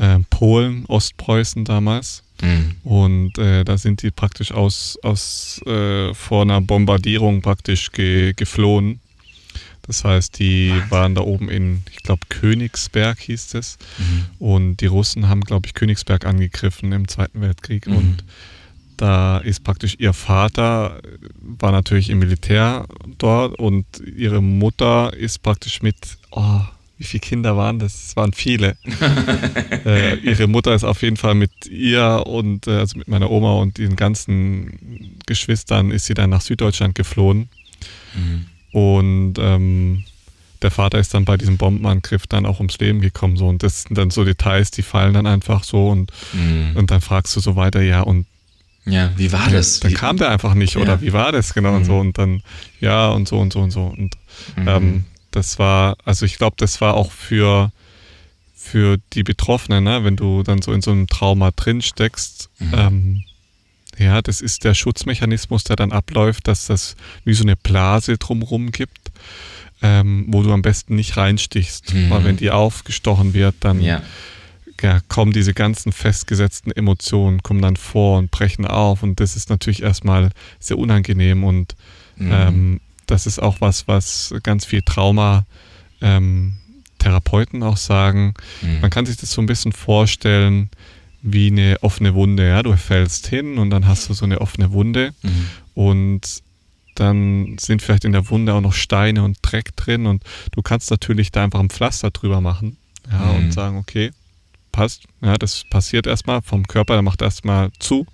[0.00, 2.22] äh, Polen, Ostpreußen damals.
[2.42, 2.76] Mhm.
[2.84, 9.00] Und äh, da sind die praktisch aus, aus äh, vor einer Bombardierung praktisch ge, geflohen.
[9.86, 10.90] Das heißt, die Wahnsinn.
[10.90, 13.76] waren da oben in, ich glaube, Königsberg hieß es.
[13.98, 14.24] Mhm.
[14.38, 17.86] Und die Russen haben, glaube ich, Königsberg angegriffen im Zweiten Weltkrieg.
[17.86, 17.96] Mhm.
[17.96, 18.24] Und
[18.96, 21.00] da ist praktisch ihr Vater,
[21.40, 22.86] war natürlich im Militär
[23.18, 23.84] dort und
[24.16, 25.96] ihre Mutter ist praktisch mit,
[26.30, 26.60] oh,
[27.00, 28.08] wie viele Kinder waren das?
[28.08, 28.76] Es waren viele.
[29.86, 33.54] äh, ihre Mutter ist auf jeden Fall mit ihr und äh, also mit meiner Oma
[33.54, 37.48] und den ganzen Geschwistern ist sie dann nach Süddeutschland geflohen.
[38.14, 38.46] Mhm.
[38.78, 40.04] Und ähm,
[40.60, 43.38] der Vater ist dann bei diesem Bombenangriff dann auch ums Leben gekommen.
[43.38, 43.48] So.
[43.48, 46.72] Und das sind dann so Details, die fallen dann einfach so und, mhm.
[46.74, 48.26] und dann fragst du so weiter, ja, und
[48.84, 49.80] ja, wie war das?
[49.80, 50.82] Dann wie, kam der einfach nicht, ja.
[50.82, 51.76] oder wie war das genau mhm.
[51.76, 52.42] und so und dann,
[52.78, 53.84] ja, und so und so und so.
[53.84, 54.18] Und
[54.56, 54.68] mhm.
[54.68, 57.72] ähm, das war, also ich glaube, das war auch für,
[58.54, 62.74] für die Betroffenen, ne, wenn du dann so in so einem Trauma drin steckst, mhm.
[62.74, 63.24] ähm,
[63.98, 68.72] ja, das ist der Schutzmechanismus, der dann abläuft, dass das wie so eine Blase drumherum
[68.72, 69.10] gibt,
[69.82, 71.92] ähm, wo du am besten nicht reinstichst.
[71.92, 72.10] Mhm.
[72.10, 74.02] Weil wenn die aufgestochen wird, dann ja.
[74.82, 79.02] Ja, kommen diese ganzen festgesetzten Emotionen, kommen dann vor und brechen auf.
[79.02, 81.76] Und das ist natürlich erstmal sehr unangenehm und
[82.16, 82.32] mhm.
[82.32, 85.44] ähm, das ist auch was, was ganz viel Trauma
[86.00, 86.54] ähm,
[86.98, 88.34] Therapeuten auch sagen.
[88.62, 88.80] Mhm.
[88.80, 90.70] Man kann sich das so ein bisschen vorstellen
[91.22, 92.48] wie eine offene Wunde.
[92.48, 92.62] Ja?
[92.62, 95.46] Du fällst hin und dann hast du so eine offene Wunde mhm.
[95.74, 96.42] und
[96.94, 100.90] dann sind vielleicht in der Wunde auch noch Steine und Dreck drin und du kannst
[100.90, 102.76] natürlich da einfach ein Pflaster drüber machen
[103.10, 103.36] ja, mhm.
[103.36, 104.10] und sagen, okay,
[104.72, 108.06] passt, ja, das passiert erstmal vom Körper, der macht erstmal zu,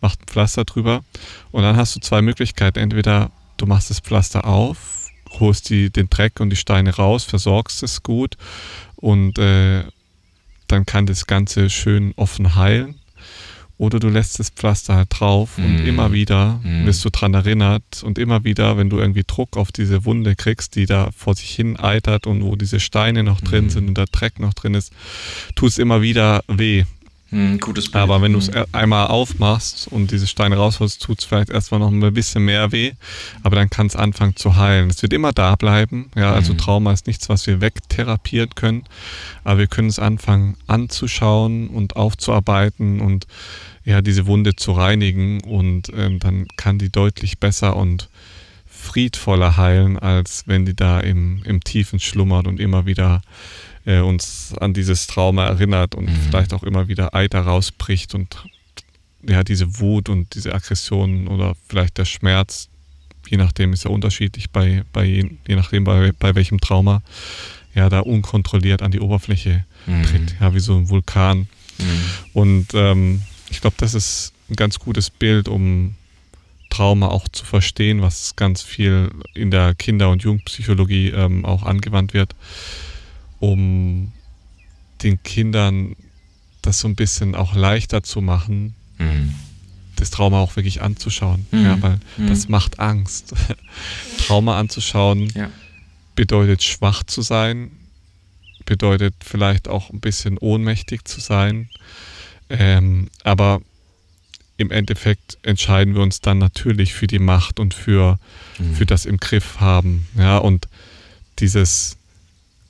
[0.00, 1.02] macht ein Pflaster drüber
[1.50, 2.78] und dann hast du zwei Möglichkeiten.
[2.78, 7.82] Entweder du machst das Pflaster auf, holst die, den Dreck und die Steine raus, versorgst
[7.82, 8.36] es gut
[8.96, 9.84] und äh,
[10.66, 12.96] dann kann das Ganze schön offen heilen.
[13.76, 15.64] Oder du lässt das Pflaster halt drauf mm.
[15.64, 15.86] und mhm.
[15.86, 16.84] immer wieder mm.
[16.84, 20.76] wirst du dran erinnert und immer wieder, wenn du irgendwie Druck auf diese Wunde kriegst,
[20.76, 23.70] die da vor sich hin eitert und wo diese Steine noch drin mm.
[23.70, 24.92] sind und der Dreck noch drin ist,
[25.54, 26.84] tut es immer wieder weh.
[27.30, 28.02] Hm, gutes Bild.
[28.02, 28.64] Aber wenn du es hm.
[28.72, 32.92] einmal aufmachst und diese Steine rausholst, tut es vielleicht erstmal noch ein bisschen mehr weh,
[33.42, 34.90] aber dann kann es anfangen zu heilen.
[34.90, 36.10] Es wird immer da bleiben.
[36.16, 36.58] Ja, also mhm.
[36.58, 38.84] Trauma ist nichts, was wir wegtherapieren können,
[39.44, 43.26] aber wir können es anfangen anzuschauen und aufzuarbeiten und
[43.84, 48.08] ja, diese Wunde zu reinigen und ähm, dann kann die deutlich besser und
[48.66, 53.22] friedvoller heilen, als wenn die da im, im Tiefen schlummert und immer wieder
[53.90, 56.20] äh, uns an dieses Trauma erinnert und mhm.
[56.28, 58.36] vielleicht auch immer wieder Eiter rausbricht und
[59.28, 62.68] ja, diese Wut und diese Aggression oder vielleicht der Schmerz,
[63.28, 67.02] je nachdem ist ja unterschiedlich bei, bei je, je nachdem bei, bei welchem Trauma,
[67.74, 70.02] ja, da unkontrolliert an die Oberfläche mhm.
[70.04, 71.48] tritt, ja, wie so ein Vulkan.
[71.78, 72.04] Mhm.
[72.32, 75.94] Und ähm, ich glaube, das ist ein ganz gutes Bild, um
[76.70, 82.14] Trauma auch zu verstehen, was ganz viel in der Kinder- und Jugendpsychologie ähm, auch angewandt
[82.14, 82.34] wird
[83.40, 84.12] um
[85.02, 85.96] den Kindern
[86.62, 89.34] das so ein bisschen auch leichter zu machen, mhm.
[89.96, 91.46] das Trauma auch wirklich anzuschauen.
[91.50, 91.64] Mhm.
[91.64, 92.28] Ja, weil mhm.
[92.28, 93.34] das macht Angst.
[94.26, 95.50] Trauma anzuschauen ja.
[96.14, 97.70] bedeutet schwach zu sein,
[98.66, 101.70] bedeutet vielleicht auch ein bisschen ohnmächtig zu sein.
[102.50, 103.62] Ähm, aber
[104.58, 108.18] im Endeffekt entscheiden wir uns dann natürlich für die Macht und für,
[108.58, 108.74] mhm.
[108.74, 110.06] für das im Griff haben.
[110.18, 110.68] Ja, und
[111.38, 111.96] dieses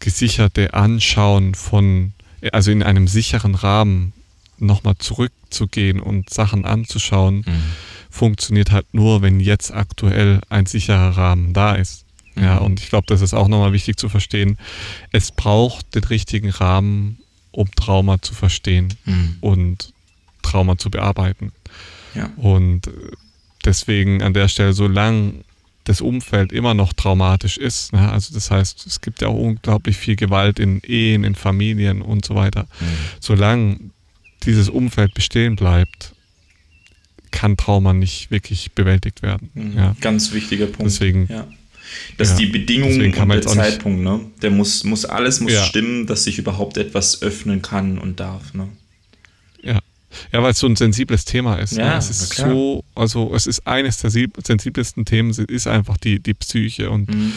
[0.01, 2.13] gesicherte Anschauen von,
[2.53, 4.13] also in einem sicheren Rahmen
[4.59, 7.63] nochmal zurückzugehen und Sachen anzuschauen, mhm.
[8.11, 12.05] funktioniert halt nur, wenn jetzt aktuell ein sicherer Rahmen da ist.
[12.35, 12.45] Mhm.
[12.45, 14.59] Ja, und ich glaube, das ist auch nochmal wichtig zu verstehen.
[15.13, 17.19] Es braucht den richtigen Rahmen,
[17.53, 19.37] um Trauma zu verstehen mhm.
[19.41, 19.93] und
[20.43, 21.53] Trauma zu bearbeiten.
[22.15, 22.31] Ja.
[22.37, 22.91] Und
[23.65, 25.45] deswegen an der Stelle, solange
[25.91, 27.93] das Umfeld immer noch traumatisch ist.
[27.93, 28.11] Ne?
[28.11, 32.25] Also das heißt, es gibt ja auch unglaublich viel Gewalt in Ehen, in Familien und
[32.25, 32.69] so weiter.
[32.81, 32.87] Mhm.
[33.19, 33.81] Solange
[34.45, 36.15] dieses Umfeld bestehen bleibt,
[37.33, 39.51] kann Trauma nicht wirklich bewältigt werden.
[39.55, 39.77] Mhm.
[39.77, 39.97] Ja.
[40.01, 40.93] Ganz wichtiger Punkt.
[40.93, 41.47] Deswegen, ja.
[42.19, 44.21] Dass ja, die Bedingungen und der Zeitpunkt, ne?
[44.43, 48.69] Der muss, muss alles muss stimmen, dass sich überhaupt etwas öffnen kann und darf, ne?
[50.33, 50.43] Ja.
[50.43, 51.73] Weil es so ein sensibles Thema ist.
[51.73, 51.83] Ne?
[51.83, 51.97] Ja, ne?
[51.97, 56.91] Es ist so, also es ist eines der sensibelsten Themen, ist einfach die, die Psyche
[56.91, 57.33] und mhm.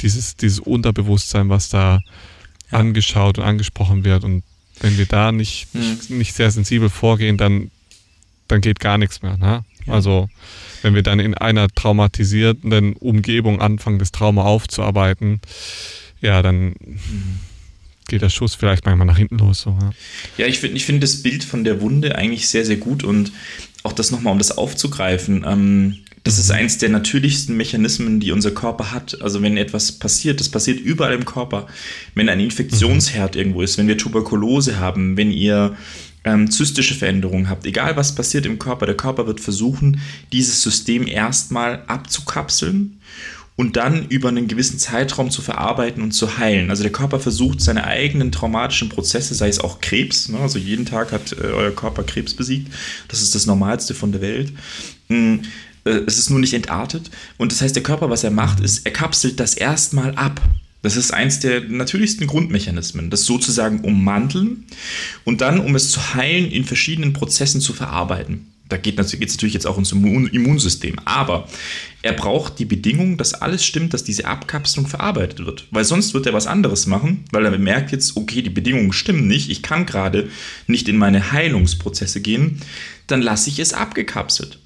[0.00, 2.00] dieses, dieses Unterbewusstsein, was da
[2.70, 2.78] ja.
[2.78, 4.24] angeschaut und angesprochen wird.
[4.24, 4.42] Und
[4.80, 5.98] wenn wir da nicht, mhm.
[6.08, 7.70] nicht sehr sensibel vorgehen, dann,
[8.48, 9.36] dann geht gar nichts mehr.
[9.36, 9.64] Ne?
[9.86, 9.92] Ja.
[9.92, 10.28] Also
[10.82, 15.40] wenn wir dann in einer traumatisierten Umgebung anfangen, das Trauma aufzuarbeiten,
[16.20, 17.40] ja, dann mhm
[18.06, 19.62] geht der Schuss vielleicht manchmal nach hinten los.
[19.62, 19.90] So, ja.
[20.38, 23.32] ja, ich finde ich find das Bild von der Wunde eigentlich sehr, sehr gut und
[23.82, 25.44] auch das nochmal, um das aufzugreifen.
[25.46, 26.56] Ähm, das ist mhm.
[26.56, 29.22] eins der natürlichsten Mechanismen, die unser Körper hat.
[29.22, 31.68] Also wenn etwas passiert, das passiert überall im Körper.
[32.16, 33.40] Wenn ein Infektionsherd mhm.
[33.40, 35.76] irgendwo ist, wenn wir Tuberkulose haben, wenn ihr
[36.24, 40.00] ähm, zystische Veränderungen habt, egal was passiert im Körper, der Körper wird versuchen,
[40.32, 42.98] dieses System erstmal abzukapseln
[43.56, 46.70] und dann über einen gewissen Zeitraum zu verarbeiten und zu heilen.
[46.70, 50.38] Also der Körper versucht seine eigenen traumatischen Prozesse, sei es auch Krebs, ne?
[50.38, 52.72] also jeden Tag hat äh, euer Körper Krebs besiegt,
[53.08, 54.52] das ist das Normalste von der Welt.
[55.08, 55.38] Äh,
[55.84, 58.92] es ist nur nicht entartet und das heißt, der Körper, was er macht, ist, er
[58.92, 60.40] kapselt das erstmal ab.
[60.82, 64.66] Das ist eins der natürlichsten Grundmechanismen, das sozusagen ummanteln
[65.24, 68.52] und dann, um es zu heilen, in verschiedenen Prozessen zu verarbeiten.
[68.68, 70.98] Da geht es natürlich jetzt auch ums Immunsystem.
[71.04, 71.48] Aber
[72.02, 75.66] er braucht die Bedingung, dass alles stimmt, dass diese Abkapselung verarbeitet wird.
[75.70, 79.28] Weil sonst wird er was anderes machen, weil er bemerkt jetzt, okay, die Bedingungen stimmen
[79.28, 80.28] nicht, ich kann gerade
[80.66, 82.60] nicht in meine Heilungsprozesse gehen,
[83.06, 84.58] dann lasse ich es abgekapselt.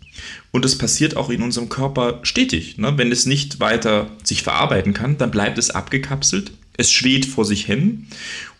[0.50, 2.78] Und das passiert auch in unserem Körper stetig.
[2.78, 2.96] Ne?
[2.96, 7.66] Wenn es nicht weiter sich verarbeiten kann, dann bleibt es abgekapselt, es schwebt vor sich
[7.66, 8.06] hin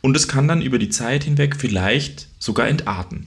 [0.00, 3.26] und es kann dann über die Zeit hinweg vielleicht sogar entarten.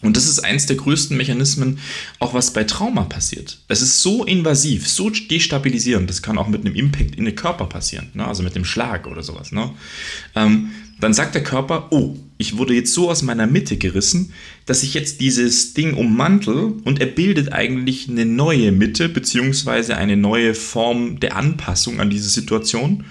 [0.00, 1.80] Und das ist eins der größten Mechanismen,
[2.20, 3.58] auch was bei Trauma passiert.
[3.66, 7.66] Es ist so invasiv, so destabilisierend, das kann auch mit einem Impact in den Körper
[7.66, 8.24] passieren, ne?
[8.26, 9.50] also mit dem Schlag oder sowas.
[9.50, 9.70] Ne?
[10.36, 14.32] Ähm, dann sagt der Körper, oh, ich wurde jetzt so aus meiner Mitte gerissen,
[14.66, 20.16] dass ich jetzt dieses Ding ummantel und er bildet eigentlich eine neue Mitte, beziehungsweise eine
[20.16, 23.04] neue Form der Anpassung an diese Situation,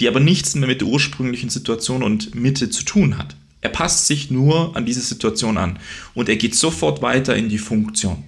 [0.00, 3.36] die aber nichts mehr mit der ursprünglichen Situation und Mitte zu tun hat.
[3.66, 5.80] Er passt sich nur an diese Situation an
[6.14, 8.22] und er geht sofort weiter in die Funktion.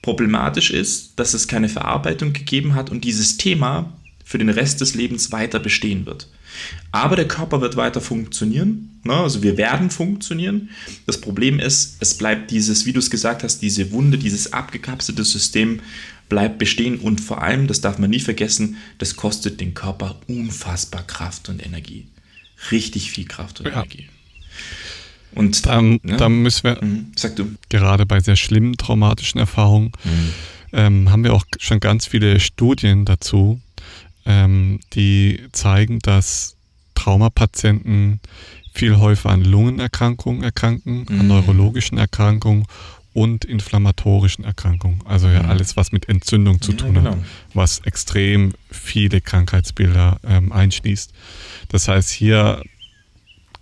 [0.00, 3.92] Problematisch ist, dass es keine Verarbeitung gegeben hat und dieses Thema
[4.24, 6.30] für den Rest des Lebens weiter bestehen wird.
[6.90, 9.12] Aber der Körper wird weiter funktionieren, ne?
[9.12, 10.70] also wir werden funktionieren.
[11.04, 15.24] Das Problem ist, es bleibt dieses, wie du es gesagt hast, diese Wunde, dieses abgekapselte
[15.24, 15.80] System
[16.30, 21.06] bleibt bestehen und vor allem, das darf man nie vergessen, das kostet den Körper unfassbar
[21.06, 22.06] Kraft und Energie.
[22.70, 23.74] Richtig viel Kraft und ja.
[23.74, 24.08] Energie.
[25.36, 26.16] Und da, ja.
[26.16, 27.12] da müssen wir, mhm.
[27.14, 27.46] Sag du.
[27.68, 30.32] gerade bei sehr schlimmen traumatischen Erfahrungen, mhm.
[30.72, 33.60] ähm, haben wir auch schon ganz viele Studien dazu,
[34.24, 36.56] ähm, die zeigen, dass
[36.94, 38.20] Traumapatienten
[38.72, 41.20] viel häufiger an Lungenerkrankungen erkranken, mhm.
[41.20, 42.64] an neurologischen Erkrankungen
[43.12, 45.00] und inflammatorischen Erkrankungen.
[45.04, 45.50] Also ja, mhm.
[45.50, 47.10] alles, was mit Entzündung zu ja, tun genau.
[47.10, 47.18] hat,
[47.52, 51.12] was extrem viele Krankheitsbilder ähm, einschließt.
[51.68, 52.62] Das heißt, hier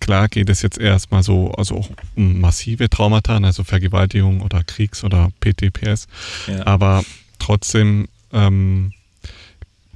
[0.05, 5.03] klar geht es jetzt erstmal so also auch um massive Traumata, also Vergewaltigung oder Kriegs-
[5.03, 6.09] oder PTPS,
[6.47, 6.67] ja.
[6.67, 7.03] aber
[7.39, 8.93] trotzdem ähm,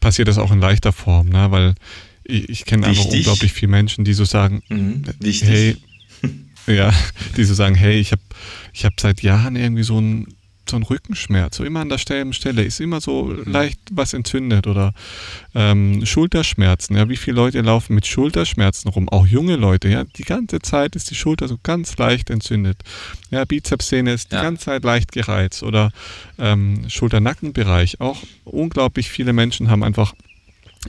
[0.00, 1.50] passiert das auch in leichter Form, ne?
[1.50, 1.74] weil
[2.24, 5.04] ich, ich kenne einfach unglaublich viele Menschen, die so sagen, mhm.
[5.22, 5.76] hey,
[6.66, 6.90] ja,
[7.36, 8.22] die so sagen, hey, ich habe
[8.72, 10.26] ich hab seit Jahren irgendwie so ein
[10.70, 13.50] so ein Rückenschmerz, so immer an der selben Stelle, ist immer so mhm.
[13.50, 14.92] leicht was entzündet oder
[15.54, 16.96] ähm, Schulterschmerzen.
[16.96, 19.08] Ja, wie viele Leute laufen mit Schulterschmerzen rum?
[19.08, 22.82] Auch junge Leute, ja, die ganze Zeit ist die Schulter so ganz leicht entzündet.
[23.30, 24.38] Ja, Bizepssehne ist ja.
[24.38, 25.90] die ganze Zeit leicht gereizt oder
[26.38, 28.00] ähm, Schulter-Nackenbereich.
[28.00, 30.14] Auch unglaublich viele Menschen haben einfach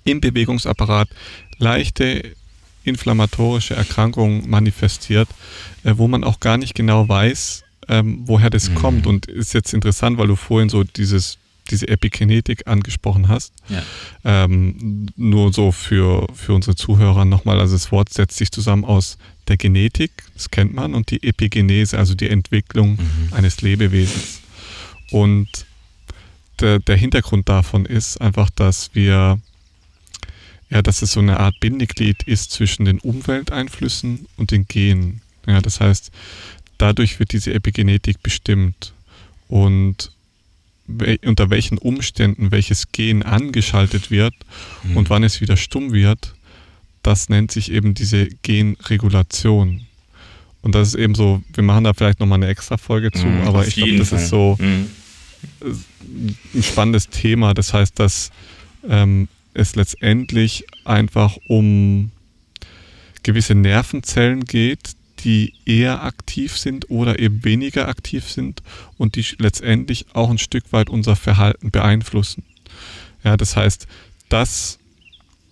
[0.04, 1.10] im Bewegungsapparat
[1.58, 2.36] leichte
[2.84, 5.30] inflammatorische Erkrankungen manifestiert,
[5.84, 8.76] äh, wo man auch gar nicht genau weiß, ähm, woher das mhm.
[8.76, 9.08] kommt.
[9.08, 11.38] Und ist jetzt interessant, weil du vorhin so dieses,
[11.70, 13.54] diese Epigenetik angesprochen hast.
[13.68, 13.84] Ja.
[14.24, 19.18] Ähm, nur so für, für unsere Zuhörer nochmal, also das Wort setzt sich zusammen aus
[19.48, 23.34] der Genetik, das kennt man, und die Epigenese, also die Entwicklung mhm.
[23.34, 24.42] eines Lebewesens.
[25.12, 25.48] Und
[26.60, 29.40] der, der Hintergrund davon ist einfach, dass wir
[30.70, 35.22] ja, dass es so eine Art Bindeglied ist zwischen den Umwelteinflüssen und den Genen.
[35.48, 36.12] Ja, das heißt,
[36.80, 38.94] dadurch wird diese Epigenetik bestimmt.
[39.48, 40.12] Und
[41.24, 44.34] unter welchen Umständen welches Gen angeschaltet wird
[44.84, 44.98] mhm.
[44.98, 46.34] und wann es wieder stumm wird,
[47.04, 49.86] das nennt sich eben diese Genregulation.
[50.62, 53.48] Und das ist eben so, wir machen da vielleicht nochmal eine extra Folge zu, mhm,
[53.48, 54.20] aber ich glaube, das Fall.
[54.20, 54.90] ist so mhm.
[55.62, 57.54] ein spannendes Thema.
[57.54, 58.32] Das heißt, dass
[58.88, 62.12] ähm, es letztendlich einfach um
[63.24, 68.62] gewisse Nervenzellen geht, die eher aktiv sind oder eben weniger aktiv sind
[68.98, 72.44] und die letztendlich auch ein Stück weit unser Verhalten beeinflussen.
[73.24, 73.88] Ja, das heißt,
[74.30, 74.80] das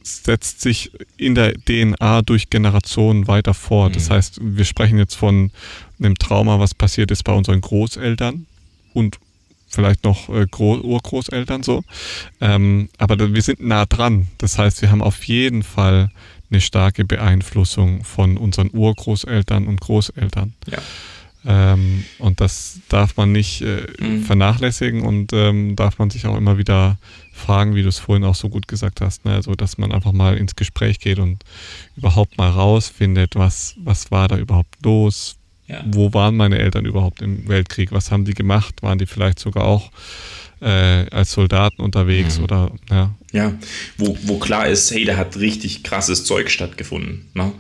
[0.04, 3.96] setzt sich in der DNA durch Generationen weiter fort.
[3.96, 4.14] Das mhm.
[4.14, 5.52] heißt, wir sprechen jetzt von
[6.00, 8.46] einem Trauma, was passiert ist bei unseren Großeltern
[8.94, 9.20] und
[9.68, 11.84] vielleicht noch äh, Urgroßeltern so.
[12.40, 14.28] Ähm, aber wir sind nah dran.
[14.38, 16.10] Das heißt, wir haben auf jeden Fall
[16.50, 20.54] eine starke Beeinflussung von unseren Urgroßeltern und Großeltern.
[20.70, 20.80] Ja.
[21.46, 24.24] Ähm, und das darf man nicht äh, mhm.
[24.24, 26.98] vernachlässigen und ähm, darf man sich auch immer wieder
[27.32, 29.34] fragen, wie du es vorhin auch so gut gesagt hast, ne?
[29.36, 31.44] also dass man einfach mal ins Gespräch geht und
[31.96, 35.82] überhaupt mal rausfindet, was, was war da überhaupt los, ja.
[35.86, 39.64] wo waren meine Eltern überhaupt im Weltkrieg, was haben die gemacht, waren die vielleicht sogar
[39.64, 39.92] auch
[40.60, 42.44] äh, als Soldaten unterwegs mhm.
[42.44, 43.54] oder ja, Ja,
[44.00, 47.28] wo, wo klar ist, hey, da hat richtig krasses Zeug stattgefunden.
[47.36, 47.54] Ne?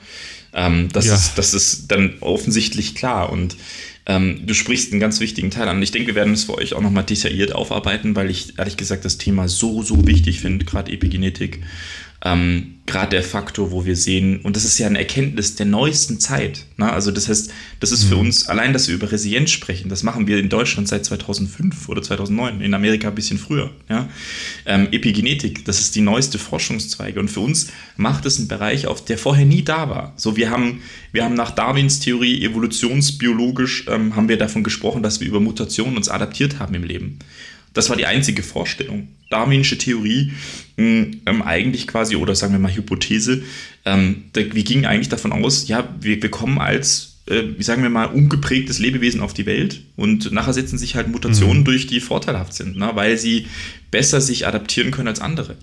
[0.51, 1.13] Ähm, das, ja.
[1.13, 3.55] ist, das ist dann offensichtlich klar und
[4.07, 5.79] ähm, du sprichst einen ganz wichtigen Teil an.
[5.83, 9.05] Ich denke, wir werden es für euch auch nochmal detailliert aufarbeiten, weil ich ehrlich gesagt
[9.05, 11.59] das Thema so, so wichtig finde, gerade Epigenetik.
[12.23, 16.21] Ähm, Gerade der Faktor, wo wir sehen, und das ist ja eine Erkenntnis der neuesten
[16.21, 16.67] Zeit.
[16.77, 16.89] Ne?
[16.89, 17.51] Also, das heißt,
[17.81, 18.21] das ist für mhm.
[18.21, 22.01] uns, allein, dass wir über Resilienz sprechen, das machen wir in Deutschland seit 2005 oder
[22.01, 23.71] 2009, in Amerika ein bisschen früher.
[23.89, 24.07] Ja?
[24.65, 27.19] Ähm, Epigenetik, das ist die neueste Forschungszweige.
[27.19, 30.13] Und für uns macht es einen Bereich auf, der vorher nie da war.
[30.15, 35.19] So, wir haben, wir haben nach Darwins Theorie evolutionsbiologisch, ähm, haben wir davon gesprochen, dass
[35.19, 37.19] wir über Mutationen uns adaptiert haben im Leben.
[37.77, 39.09] Das war die einzige Vorstellung.
[39.29, 40.31] Darwinsche Theorie,
[40.77, 43.43] hm, ähm, eigentlich quasi, oder sagen wir mal Hypothese,
[43.85, 47.91] ähm, da, wir gingen eigentlich davon aus, ja, wir, wir kommen als, äh, sagen wir
[47.91, 51.65] mal, ungeprägtes Lebewesen auf die Welt und nachher setzen sich halt Mutationen mhm.
[51.65, 53.45] durch, die vorteilhaft sind, ne, weil sie
[53.91, 55.55] besser sich adaptieren können als andere.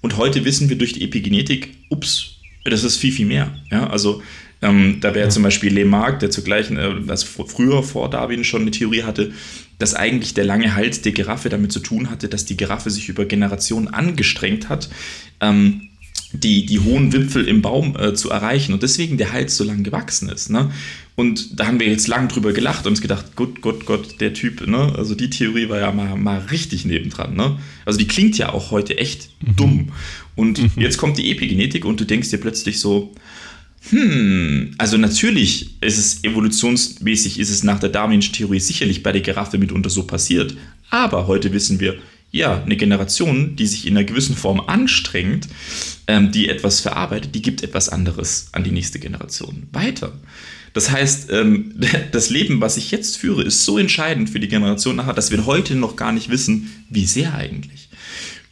[0.00, 3.54] Und heute wissen wir durch die Epigenetik, ups, das ist viel, viel mehr.
[3.70, 4.20] Ja, also
[4.62, 5.30] ähm, da wäre ja.
[5.30, 9.32] zum Beispiel Lemarck, der zugleich, äh, also früher vor Darwin schon eine Theorie hatte,
[9.78, 13.08] dass eigentlich der lange Hals der Giraffe damit zu tun hatte, dass die Giraffe sich
[13.08, 14.88] über Generationen angestrengt hat,
[15.40, 15.88] ähm,
[16.32, 19.82] die, die hohen Wipfel im Baum äh, zu erreichen und deswegen der Hals so lang
[19.82, 20.48] gewachsen ist.
[20.48, 20.70] Ne?
[21.14, 24.32] Und da haben wir jetzt lang drüber gelacht und uns gedacht, Gott, Gott, Gott, der
[24.32, 24.94] Typ, ne?
[24.96, 27.58] Also die Theorie war ja mal, mal richtig nebendran, ne?
[27.84, 29.56] Also die klingt ja auch heute echt mhm.
[29.56, 29.92] dumm.
[30.36, 30.82] Und mhm.
[30.82, 33.12] jetzt kommt die Epigenetik und du denkst dir plötzlich so,
[33.90, 39.22] hm, also natürlich ist es evolutionsmäßig, ist es nach der Darwinschen Theorie sicherlich bei der
[39.22, 40.56] Giraffe mitunter so passiert.
[40.90, 41.96] Aber heute wissen wir,
[42.30, 45.48] ja, eine Generation, die sich in einer gewissen Form anstrengt,
[46.06, 50.12] ähm, die etwas verarbeitet, die gibt etwas anderes an die nächste Generation weiter.
[50.72, 51.74] Das heißt, ähm,
[52.12, 55.44] das Leben, was ich jetzt führe, ist so entscheidend für die Generation nachher, dass wir
[55.44, 57.88] heute noch gar nicht wissen, wie sehr eigentlich.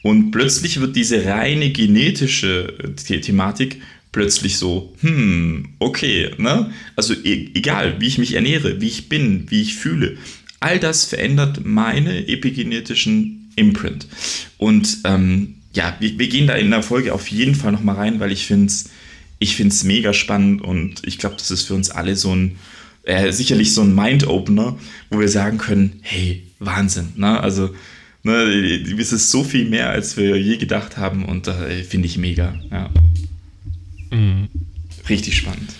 [0.02, 3.80] Und plötzlich wird diese reine genetische äh, Thematik
[4.12, 6.72] plötzlich so, hm, okay, ne?
[6.96, 10.16] Also e egal, wie ich mich ernähre, wie ich bin, wie ich fühle,
[10.58, 14.06] all das verändert meine epigenetischen Imprint.
[14.58, 18.20] Und ähm, ja, wir, wir, gehen da in der Folge auf jeden Fall nochmal rein,
[18.20, 18.90] weil ich finde es
[19.40, 22.56] ich find's mega spannend und ich glaube, das ist für uns alle so ein,
[23.04, 27.40] äh, sicherlich so ein Mind-Opener, wo wir sagen können, hey, Wahnsinn, ne?
[27.40, 27.74] Also,
[28.22, 28.34] ne,
[28.98, 32.54] es ist so viel mehr, als wir je gedacht haben und äh, finde ich mega,
[32.70, 32.90] ja.
[34.10, 34.48] Mhm.
[35.08, 35.74] Richtig spannend.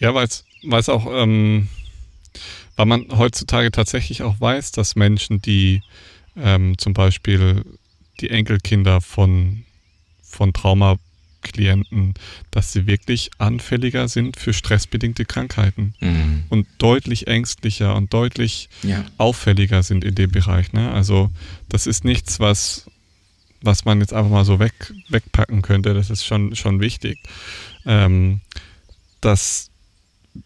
[0.00, 1.68] Ja, weil es auch, ähm,
[2.76, 5.82] weil man heutzutage tatsächlich auch weiß, dass Menschen, die
[6.36, 7.64] ähm, zum Beispiel
[8.20, 9.64] die Enkelkinder von,
[10.22, 12.14] von Traumaklienten,
[12.50, 16.44] dass sie wirklich anfälliger sind für stressbedingte Krankheiten mhm.
[16.50, 19.04] und deutlich ängstlicher und deutlich ja.
[19.16, 20.72] auffälliger sind in dem Bereich.
[20.72, 20.90] Ne?
[20.92, 21.30] Also
[21.68, 22.90] das ist nichts, was,
[23.62, 25.94] was man jetzt einfach mal so weg, wegpacken könnte.
[25.94, 27.18] Das ist schon, schon wichtig
[27.86, 28.40] ähm,
[29.20, 29.70] dass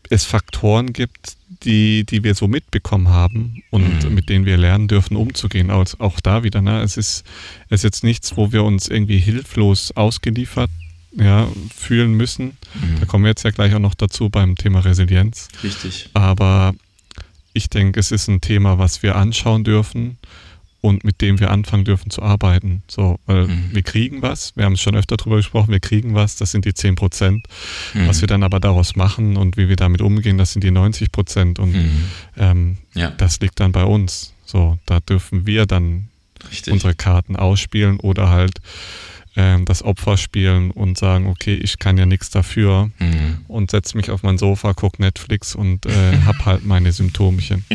[0.08, 4.14] es Faktoren gibt, die, die wir so mitbekommen haben und mhm.
[4.14, 5.70] mit denen wir lernen dürfen, umzugehen.
[5.70, 6.82] Auch, auch da wieder, ne?
[6.82, 7.24] es, ist,
[7.68, 10.70] es ist jetzt nichts, wo wir uns irgendwie hilflos ausgeliefert
[11.12, 12.56] ja, fühlen müssen.
[12.74, 13.00] Mhm.
[13.00, 15.48] Da kommen wir jetzt ja gleich auch noch dazu beim Thema Resilienz.
[15.62, 16.10] Richtig.
[16.14, 16.74] Aber
[17.52, 20.18] ich denke, es ist ein Thema, was wir anschauen dürfen
[20.80, 22.82] und mit dem wir anfangen dürfen zu arbeiten.
[22.88, 23.70] So, weil mhm.
[23.72, 26.64] wir kriegen was, wir haben es schon öfter darüber gesprochen, wir kriegen was, das sind
[26.64, 27.46] die 10 Prozent.
[27.94, 28.08] Mhm.
[28.08, 31.12] Was wir dann aber daraus machen und wie wir damit umgehen, das sind die 90
[31.12, 31.58] Prozent.
[31.58, 32.04] Und mhm.
[32.36, 33.10] ähm, ja.
[33.10, 34.32] das liegt dann bei uns.
[34.46, 36.08] So, da dürfen wir dann
[36.50, 36.72] Richtig.
[36.72, 38.60] unsere Karten ausspielen oder halt
[39.36, 43.44] ähm, das Opfer spielen und sagen, okay, ich kann ja nichts dafür mhm.
[43.48, 47.64] und setze mich auf mein Sofa, gucke Netflix und äh, hab halt meine Symptomchen.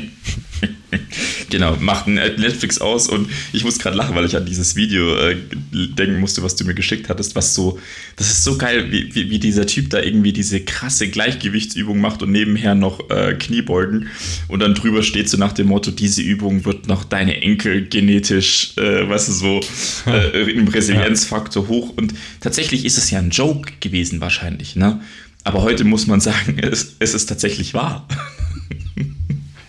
[1.50, 5.38] genau, macht Netflix aus und ich muss gerade lachen, weil ich an dieses Video äh,
[5.72, 7.80] denken musste, was du mir geschickt hattest, was so,
[8.16, 12.24] das ist so geil, wie, wie, wie dieser Typ da irgendwie diese krasse Gleichgewichtsübung macht
[12.24, 14.10] und nebenher noch äh, Kniebeugen
[14.48, 18.74] und dann drüber steht so nach dem Motto, diese Übung wird noch deine Enkel genetisch,
[18.78, 19.60] äh, weißt du, so
[20.08, 25.02] äh, im Resilienzfaktor hoch und tatsächlich ist es ja ein Joke gewesen wahrscheinlich, ne?
[25.46, 28.08] Aber heute muss man sagen, es, es ist tatsächlich wahr.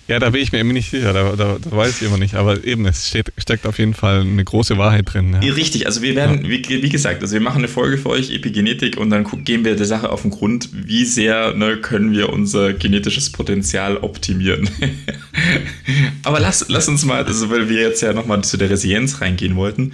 [0.09, 2.35] Ja, da bin ich mir immer nicht sicher, da, da, da, weiß ich immer nicht.
[2.35, 5.37] Aber eben, es steht, steckt auf jeden Fall eine große Wahrheit drin.
[5.43, 5.53] Ja.
[5.53, 6.51] Richtig, also wir werden, ja.
[6.51, 9.75] wie, wie, gesagt, also wir machen eine Folge für euch, Epigenetik, und dann gehen wir
[9.75, 14.71] der Sache auf den Grund, wie sehr ne, können wir unser genetisches Potenzial optimieren.
[16.23, 19.57] Aber lass, lass uns mal, also weil wir jetzt ja nochmal zu der Resilienz reingehen
[19.57, 19.93] wollten,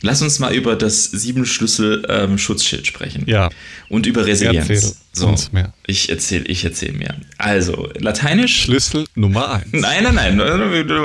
[0.00, 3.24] lass uns mal über das Sieben-Schlüssel-Schutzschild ähm, sprechen.
[3.26, 3.50] Ja.
[3.90, 4.70] Und über Resilienz.
[4.70, 5.72] Erzähl so, uns mehr.
[5.86, 7.16] Ich erzähle ich erzähl mehr.
[7.36, 8.62] Also, Lateinisch.
[8.62, 9.66] Schlüssel Nummer eins.
[9.72, 10.40] Nein, nein, nein.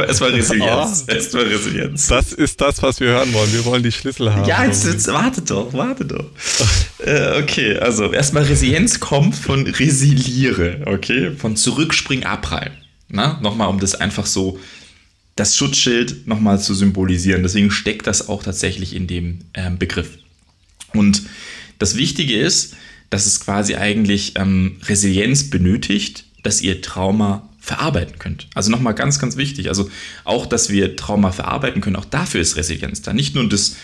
[0.07, 1.05] Es war Resilienz.
[1.07, 1.33] Oh.
[1.33, 2.07] War Resilienz.
[2.07, 3.51] Das ist das, was wir hören wollen.
[3.51, 4.47] Wir wollen die Schlüssel haben.
[4.47, 6.25] Ja, jetzt, jetzt warte doch, warte doch.
[6.99, 11.31] äh, okay, also erstmal Resilienz kommt von resiliere, okay?
[11.35, 12.73] Von zurückspringen, abprallen.
[13.07, 14.59] Na, nochmal, um das einfach so,
[15.35, 17.43] das Schutzschild nochmal zu symbolisieren.
[17.43, 20.17] Deswegen steckt das auch tatsächlich in dem ähm, Begriff.
[20.93, 21.23] Und
[21.79, 22.75] das Wichtige ist,
[23.09, 28.47] dass es quasi eigentlich ähm, Resilienz benötigt, dass ihr Trauma verarbeiten könnt.
[28.53, 29.69] Also nochmal ganz, ganz wichtig.
[29.69, 29.89] Also
[30.23, 33.11] auch, dass wir Trauma verarbeiten können, auch dafür ist Resilienz da.
[33.13, 33.75] Nicht nur das,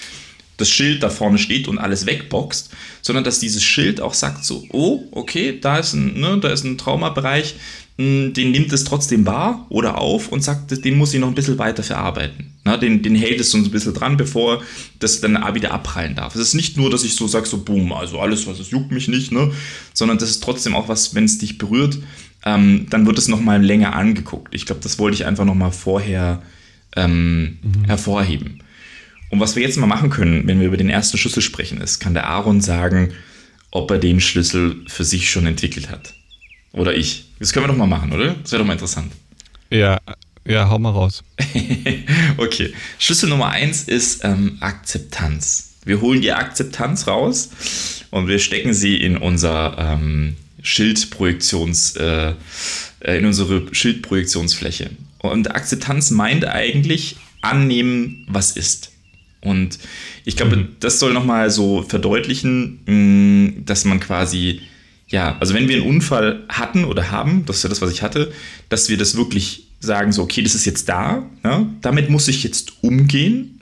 [0.58, 2.70] das Schild da vorne steht und alles wegboxt,
[3.02, 6.64] sondern dass dieses Schild auch sagt so, oh, okay, da ist ein, ne, da ist
[6.64, 7.56] ein Traumabereich,
[8.34, 11.58] den nimmt es trotzdem wahr oder auf und sagt, den muss ich noch ein bisschen
[11.58, 12.54] weiter verarbeiten.
[12.64, 14.62] Na, den, den hält es so ein bisschen dran, bevor
[15.00, 16.36] das dann wieder abprallen darf.
[16.36, 18.92] Es ist nicht nur, dass ich so sage, so boom, also alles, was es juckt
[18.92, 19.52] mich nicht, ne,
[19.94, 21.98] sondern das ist trotzdem auch was, wenn es dich berührt,
[22.46, 24.54] ähm, dann wird es nochmal länger angeguckt.
[24.54, 26.42] Ich glaube, das wollte ich einfach nochmal vorher
[26.96, 28.64] ähm, hervorheben.
[29.30, 32.00] Und was wir jetzt mal machen können, wenn wir über den ersten Schlüssel sprechen, ist,
[32.00, 33.12] kann der Aaron sagen,
[33.72, 36.14] ob er den Schlüssel für sich schon entwickelt hat.
[36.74, 37.26] Oder ich.
[37.40, 38.36] Das können wir doch mal machen, oder?
[38.42, 39.12] Das wäre doch mal interessant.
[39.70, 40.00] Ja,
[40.48, 41.24] ja, hau mal raus.
[42.38, 42.74] okay.
[43.00, 45.76] Schlüssel Nummer eins ist ähm, Akzeptanz.
[45.86, 47.50] Wir holen die Akzeptanz raus
[48.12, 52.34] und wir stecken sie in unser ähm, Schildprojektions, äh,
[53.06, 54.92] in unsere Schildprojektionsfläche.
[55.20, 58.92] Und Akzeptanz meint eigentlich annehmen, was ist.
[59.42, 59.80] Und
[60.26, 60.68] ich glaube, Mhm.
[60.80, 64.62] das soll nochmal so verdeutlichen, mh, dass man quasi,
[65.12, 68.02] ja, also wenn wir einen Unfall hatten oder haben, das ist ja das, was ich
[68.02, 68.32] hatte,
[68.70, 72.44] dass wir das wirklich sagen, so, okay, das ist jetzt da, ja, damit muss ich
[72.44, 73.62] jetzt umgehen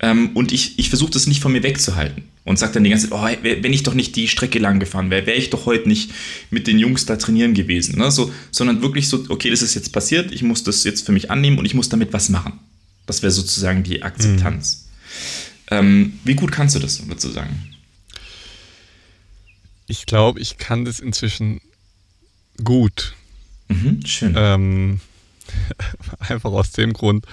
[0.00, 2.24] ähm, und ich, ich versuche das nicht von mir wegzuhalten.
[2.44, 5.10] Und sage dann die ganze Zeit, oh, wenn ich doch nicht die Strecke lang gefahren
[5.10, 6.10] wäre, wäre ich doch heute nicht
[6.50, 7.98] mit den Jungs da trainieren gewesen.
[7.98, 8.10] Ne?
[8.10, 11.30] So, sondern wirklich so, okay, das ist jetzt passiert, ich muss das jetzt für mich
[11.30, 12.54] annehmen und ich muss damit was machen.
[13.06, 14.88] Das wäre sozusagen die Akzeptanz.
[15.70, 17.50] Ähm, wie gut kannst du das, würdest du sagen?
[19.90, 21.60] Ich glaube, ich kann das inzwischen
[22.62, 23.16] gut.
[23.66, 24.34] Mhm, schön.
[24.36, 25.00] Ähm,
[26.20, 27.26] einfach aus dem Grund,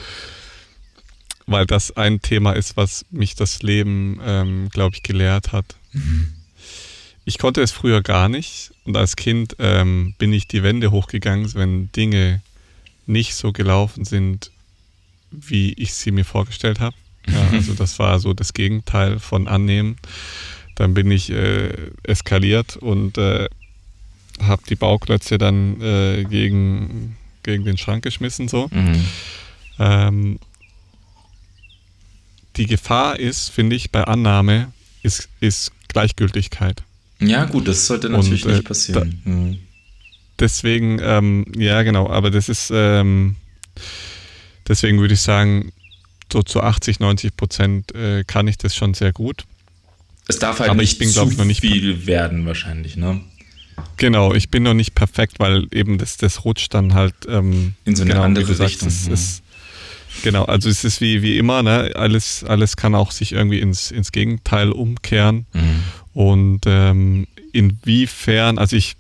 [1.46, 5.76] weil das ein Thema ist, was mich das Leben, ähm, glaube ich, gelehrt hat.
[7.26, 11.54] Ich konnte es früher gar nicht und als Kind ähm, bin ich die Wände hochgegangen,
[11.54, 12.42] wenn Dinge
[13.06, 14.50] nicht so gelaufen sind,
[15.30, 16.96] wie ich sie mir vorgestellt habe.
[17.28, 19.98] Ja, also das war so das Gegenteil von annehmen.
[20.78, 21.74] Dann bin ich äh,
[22.04, 23.50] eskaliert und äh,
[24.40, 28.70] habe die Bauklötze dann äh, gegen, gegen den Schrank geschmissen so.
[28.72, 29.06] Mhm.
[29.80, 30.40] Ähm,
[32.58, 34.72] die Gefahr ist, finde ich, bei Annahme
[35.02, 36.84] ist, ist Gleichgültigkeit.
[37.20, 39.22] Ja, gut, das sollte natürlich Und, äh, nicht passieren.
[39.26, 39.58] Mhm.
[40.38, 43.36] Deswegen, ähm, ja genau, aber das ist, ähm,
[44.68, 45.72] deswegen würde ich sagen,
[46.32, 49.46] so zu 80, 90 Prozent äh, kann ich das schon sehr gut.
[50.28, 53.22] Es darf halt aber nicht ich bin, zu ich, noch nicht- viel werden, wahrscheinlich, ne?
[53.98, 57.96] Genau, ich bin noch nicht perfekt, weil eben das, das rutscht dann halt ähm, In
[57.96, 59.14] so eine genau, andere sagst, Richtung, ja.
[59.14, 59.44] ist,
[60.24, 61.92] genau, also es ist wie, wie immer, ne?
[61.96, 65.46] alles, alles kann auch sich irgendwie ins, ins Gegenteil umkehren.
[65.54, 65.84] Mhm.
[66.14, 68.96] Und ähm, inwiefern, also ich,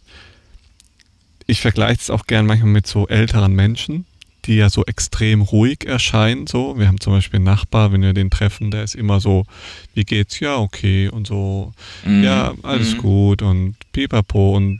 [1.48, 4.06] ich vergleiche es auch gern manchmal mit so älteren Menschen,
[4.48, 6.48] die ja so extrem ruhig erscheinen.
[6.48, 9.45] So, wir haben zum Beispiel einen Nachbar, wenn wir den treffen, der ist immer so,
[9.93, 10.39] wie geht's?
[10.39, 11.74] Ja, okay und so,
[12.04, 12.24] Mhm.
[12.24, 12.98] ja, alles Mhm.
[12.98, 14.80] gut und pipapo und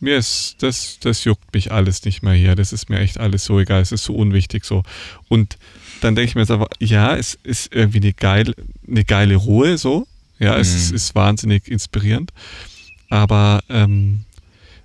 [0.00, 2.54] mir ist, das, das juckt mich alles nicht mehr hier.
[2.56, 3.80] Das ist mir echt alles so egal.
[3.80, 4.82] Es ist so unwichtig so.
[5.28, 5.56] Und
[6.02, 8.52] dann denke ich mir jetzt aber, ja, es ist irgendwie eine geile,
[8.86, 10.06] eine geile Ruhe so.
[10.38, 10.76] Ja, es Mhm.
[10.76, 12.32] ist, ist wahnsinnig inspirierend.
[13.08, 14.24] Aber ähm,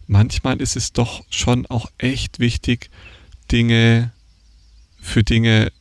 [0.07, 2.89] manchmal ist es doch schon auch echt wichtig,
[3.51, 4.11] Dinge
[5.01, 5.71] für Dinge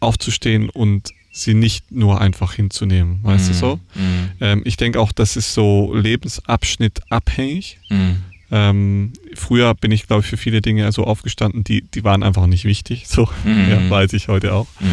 [0.00, 3.18] aufzustehen und sie nicht nur einfach hinzunehmen.
[3.22, 3.80] Weißt du so?
[3.94, 4.30] Mhm.
[4.40, 7.78] Ähm, ich denke auch, das ist so lebensabschnittabhängig.
[7.90, 8.22] Mhm.
[8.50, 12.46] Ähm, früher bin ich, glaube ich, für viele Dinge so aufgestanden, die, die waren einfach
[12.46, 13.06] nicht wichtig.
[13.08, 13.68] So, Mhm.
[13.70, 14.68] ja, weiß ich heute auch.
[14.80, 14.86] Mhm.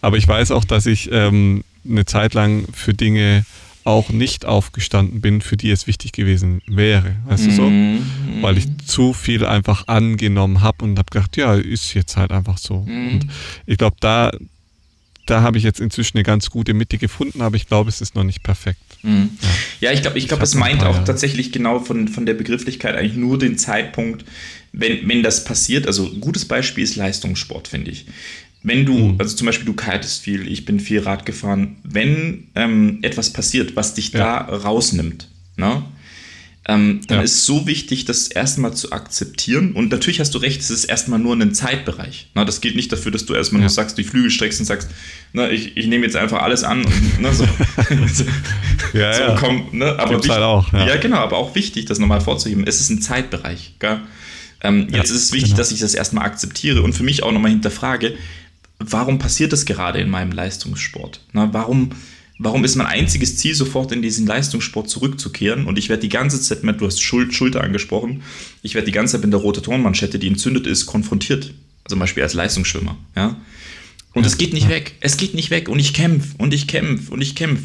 [0.00, 3.44] Aber ich weiß auch, dass ich ähm, eine Zeit lang für Dinge
[3.84, 7.16] auch nicht aufgestanden bin, für die es wichtig gewesen wäre.
[7.26, 7.62] Weißt du so?
[7.68, 8.02] Mhm.
[8.40, 12.58] Weil ich zu viel einfach angenommen habe und habe gedacht, ja, ist jetzt halt einfach
[12.58, 12.80] so.
[12.80, 13.08] Mhm.
[13.08, 13.26] Und
[13.66, 14.32] ich glaube, da
[15.26, 18.14] da habe ich jetzt inzwischen eine ganz gute Mitte gefunden, aber ich glaube, es ist
[18.14, 18.80] noch nicht perfekt.
[19.02, 19.30] Mhm.
[19.40, 19.88] Ja.
[19.88, 19.92] ja.
[19.92, 23.38] ich glaube, ich glaube, es meint auch tatsächlich genau von, von der Begrifflichkeit eigentlich nur
[23.38, 24.24] den Zeitpunkt,
[24.72, 25.86] wenn, wenn das passiert.
[25.86, 28.06] Also ein gutes Beispiel ist Leistungssport, finde ich.
[28.64, 29.14] Wenn du, mhm.
[29.18, 33.76] also zum Beispiel du kitest viel, ich bin viel Rad gefahren, wenn ähm, etwas passiert,
[33.76, 34.42] was dich ja.
[34.46, 35.84] da rausnimmt, ne?
[36.66, 37.24] ähm, dann ja.
[37.24, 39.72] ist so wichtig, das erstmal zu akzeptieren.
[39.72, 42.28] Und natürlich hast du recht, es ist erstmal nur ein Zeitbereich.
[42.34, 43.64] Na, das gilt nicht dafür, dass du erstmal ja.
[43.66, 44.88] nur sagst, die Flügel streckst und sagst,
[45.34, 46.84] na, ich, ich nehme jetzt einfach alles an.
[46.86, 47.44] Und, ne, so,
[48.94, 49.36] ja, so, ja.
[49.38, 50.86] Komm, ne, aber wichtig, halt auch, ja.
[50.86, 50.96] ja.
[50.96, 52.64] genau, aber auch wichtig, das nochmal vorzuheben.
[52.66, 53.74] Es ist ein Zeitbereich.
[54.62, 55.58] Ähm, jetzt ist es wichtig, genau.
[55.58, 58.14] dass ich das erstmal akzeptiere und für mich auch nochmal hinterfrage,
[58.78, 61.20] warum passiert das gerade in meinem Leistungssport?
[61.32, 61.90] Na, warum
[62.38, 65.66] warum ist mein einziges Ziel, sofort in diesen Leistungssport zurückzukehren?
[65.66, 68.22] Und ich werde die ganze Zeit mit, du hast Schuld, Schulter angesprochen,
[68.62, 71.54] ich werde die ganze Zeit mit der rote Tonmanschette, die entzündet ist, konfrontiert.
[71.86, 72.96] Zum Beispiel als Leistungsschwimmer.
[73.14, 73.36] Ja?
[74.14, 74.94] Und es geht nicht weg.
[75.00, 75.68] Es geht nicht weg.
[75.68, 77.64] Und ich kämpfe und ich kämpfe und ich kämpfe.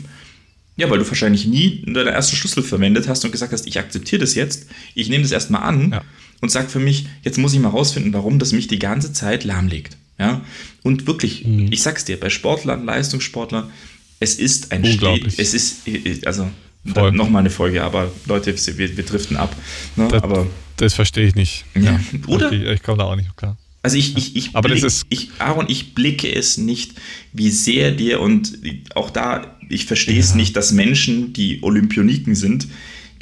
[0.76, 4.22] Ja, weil du wahrscheinlich nie deinen ersten Schlüssel verwendet hast und gesagt hast, ich akzeptiere
[4.22, 6.02] das jetzt, ich nehme das erstmal an ja.
[6.40, 9.44] und sage für mich, jetzt muss ich mal rausfinden, warum das mich die ganze Zeit
[9.44, 9.98] lahmlegt.
[10.20, 10.42] Ja?
[10.84, 11.72] Und wirklich, mhm.
[11.72, 13.72] ich sag's dir, bei Sportlern, Leistungssportlern,
[14.20, 15.34] es ist ein Unglaublich.
[15.34, 16.50] Ste es ist, also
[16.84, 19.56] nochmal eine Folge, aber Leute, wir, wir driften ab.
[19.96, 20.08] Ne?
[20.10, 20.48] Das, aber,
[20.78, 21.66] das verstehe ich nicht.
[21.76, 22.00] Ja.
[22.28, 22.48] Oder?
[22.48, 23.58] Okay, ich komme da auch nicht klar.
[23.82, 26.96] Also ich, ich, ich, aber blick, das ist ich, Aaron, ich blicke es nicht,
[27.32, 28.60] wie sehr dir und
[28.94, 32.68] auch da, ich verstehe es nicht, dass Menschen, die Olympioniken sind,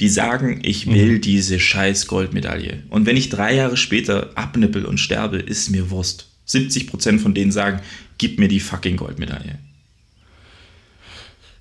[0.00, 0.94] die sagen, ich mhm.
[0.94, 1.20] will mhm.
[1.20, 2.82] diese scheiß Goldmedaille.
[2.90, 6.27] Und wenn ich drei Jahre später abnippel und sterbe, ist mir Wurst.
[6.48, 7.80] 70 Prozent von denen sagen,
[8.16, 9.58] gib mir die fucking Goldmedaille.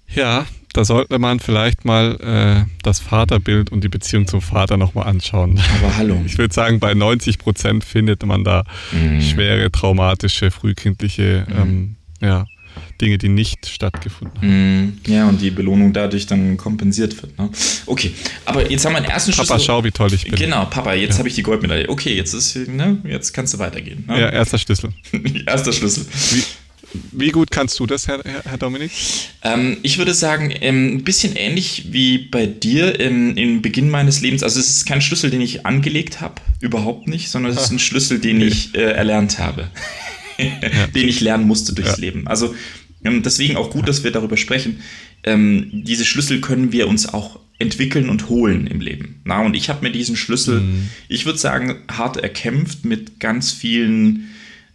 [0.08, 5.08] Ja, da sollte man vielleicht mal äh, das Vaterbild und die Beziehung zum Vater nochmal
[5.08, 5.60] anschauen.
[5.80, 6.22] Aber hallo.
[6.26, 9.22] Ich würde sagen, bei 90 Prozent findet man da mhm.
[9.22, 11.58] schwere, traumatische, frühkindliche mhm.
[11.58, 12.46] ähm, ja,
[13.02, 14.82] Dinge, die nicht stattgefunden haben.
[14.82, 14.98] Mhm.
[15.08, 17.38] Ja, und die Belohnung dadurch dann kompensiert wird.
[17.38, 17.50] Ne?
[17.86, 18.14] Okay,
[18.45, 19.54] aber jetzt haben wir den ersten Schlüssel.
[19.54, 20.36] Papa, schau, wie toll ich bin.
[20.36, 21.20] Genau, Papa, jetzt ja.
[21.20, 21.89] habe ich die Goldmedaille.
[21.89, 24.06] Okay, jetzt ist, ne, jetzt kannst du weitergehen.
[24.08, 24.20] Ne?
[24.20, 24.91] Ja, erster Schlüssel.
[25.45, 26.06] erster Schlüssel.
[26.32, 26.43] Wie,
[27.12, 28.91] wie gut kannst du das, Herr, Herr Dominik?
[29.43, 34.22] Ähm, ich würde sagen, ähm, ein bisschen ähnlich wie bei dir im, im, Beginn meines
[34.22, 34.43] Lebens.
[34.43, 37.80] Also es ist kein Schlüssel, den ich angelegt habe, überhaupt nicht, sondern es ist ein
[37.80, 39.70] Schlüssel, den ich äh, erlernt habe,
[40.38, 41.98] den ich lernen musste durchs ja.
[41.98, 42.28] Leben.
[42.28, 42.56] Also ähm,
[43.22, 44.82] deswegen auch gut, dass wir darüber sprechen.
[45.24, 49.22] Ähm, diese Schlüssel können wir uns auch entwickeln und holen im Leben.
[49.24, 50.89] Na, und ich habe mir diesen Schlüssel, mhm.
[51.10, 54.30] ich würde sagen, hart erkämpft mit ganz vielen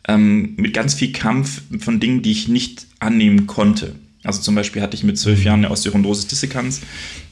[0.09, 3.95] ähm, mit ganz viel Kampf von Dingen, die ich nicht annehmen konnte.
[4.24, 6.80] Also zum Beispiel hatte ich mit zwölf Jahren eine Osteochondrosis dissecans,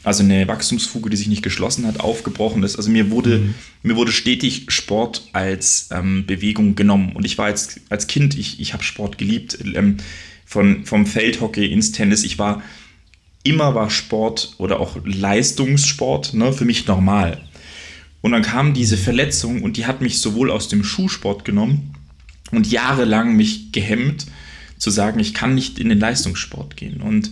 [0.03, 2.77] also eine Wachstumsfuge, die sich nicht geschlossen hat, aufgebrochen ist.
[2.77, 3.55] Also mir wurde, mhm.
[3.83, 7.13] mir wurde stetig Sport als ähm, Bewegung genommen.
[7.15, 9.99] Und ich war als, als Kind, ich, ich habe Sport geliebt, ähm,
[10.51, 12.25] von, vom Feldhockey ins Tennis.
[12.25, 12.63] Ich war,
[13.45, 17.41] immer war Sport oder auch Leistungssport ne, für mich normal.
[18.21, 21.95] Und dann kam diese Verletzung und die hat mich sowohl aus dem Schuhsport genommen,
[22.53, 24.27] und jahrelang mich gehemmt,
[24.79, 27.01] zu sagen, ich kann nicht in den Leistungssport gehen.
[27.01, 27.31] Und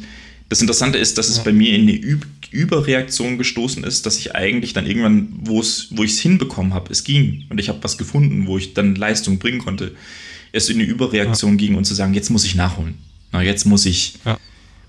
[0.48, 4.34] das Interessante ist, dass es bei mir in eine Ü Überreaktion gestoßen ist, dass ich
[4.34, 8.46] eigentlich dann irgendwann, wo ich es hinbekommen habe, es ging und ich habe was gefunden,
[8.46, 9.94] wo ich dann Leistung bringen konnte,
[10.52, 11.56] es in eine Überreaktion ja.
[11.58, 12.94] ging und zu sagen, jetzt muss ich nachholen.
[13.32, 14.14] Na, jetzt muss ich.
[14.24, 14.38] Ja.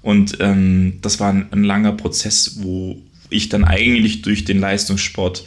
[0.01, 5.45] Und ähm, das war ein, ein langer Prozess, wo ich dann eigentlich durch den Leistungssport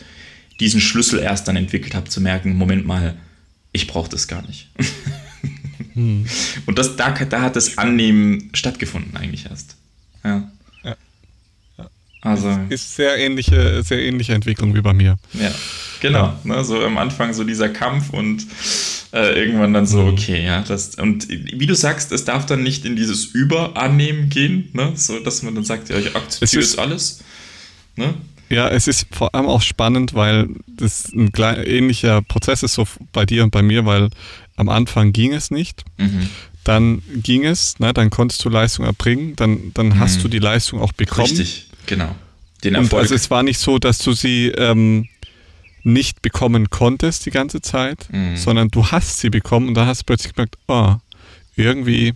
[0.60, 3.16] diesen Schlüssel erst dann entwickelt habe, zu merken, Moment mal,
[3.72, 4.68] ich brauche das gar nicht.
[5.94, 6.26] hm.
[6.66, 9.76] Und das, da, da hat das Annehmen stattgefunden eigentlich erst.
[10.22, 10.50] Ja.
[10.84, 10.96] ja.
[11.78, 11.90] ja.
[12.20, 12.60] Also.
[12.68, 15.16] Ist sehr ähnliche, sehr ähnliche Entwicklung wie bei mir.
[15.32, 15.52] Ja,
[16.00, 16.24] genau.
[16.24, 16.40] Ja.
[16.44, 18.46] Ne, so am Anfang so dieser Kampf und
[19.12, 20.08] äh, irgendwann dann so, mhm.
[20.08, 24.70] okay, ja, das, und wie du sagst, es darf dann nicht in dieses Überannehmen gehen,
[24.72, 27.20] ne, so dass man dann sagt, ja, ich akzeptiere das alles.
[27.96, 28.14] Ne?
[28.48, 32.86] Ja, es ist vor allem auch spannend, weil das ein klein, ähnlicher Prozess ist so
[33.12, 34.08] bei dir und bei mir, weil
[34.56, 35.84] am Anfang ging es nicht.
[35.98, 36.28] Mhm.
[36.64, 39.98] Dann ging es, ne, dann konntest du Leistung erbringen, dann, dann mhm.
[39.98, 41.28] hast du die Leistung auch bekommen.
[41.28, 42.14] Richtig, genau.
[42.62, 42.92] Den Erfolg.
[42.92, 45.08] Und also es war nicht so, dass du sie ähm,
[45.84, 48.36] nicht bekommen konntest die ganze Zeit, mhm.
[48.36, 50.94] sondern du hast sie bekommen und dann hast du plötzlich gemerkt, oh,
[51.56, 52.14] irgendwie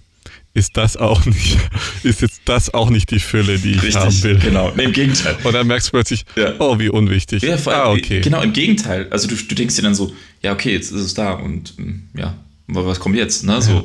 [0.55, 1.59] ist das auch nicht,
[2.03, 4.39] ist jetzt das auch nicht die Fülle, die ich Richtig, haben will.
[4.39, 5.37] Genau, nee, im Gegenteil.
[5.45, 6.55] Und dann merkst du plötzlich, ja.
[6.59, 7.43] oh, wie unwichtig.
[7.43, 8.21] Ja, allem, ah, okay.
[8.23, 9.07] Genau, im Gegenteil.
[9.11, 12.05] Also du, du denkst dir dann so, ja, okay, jetzt ist es da und hm,
[12.17, 12.35] ja,
[12.69, 13.45] was kommt jetzt?
[13.45, 13.61] Ne?
[13.61, 13.85] So, ja.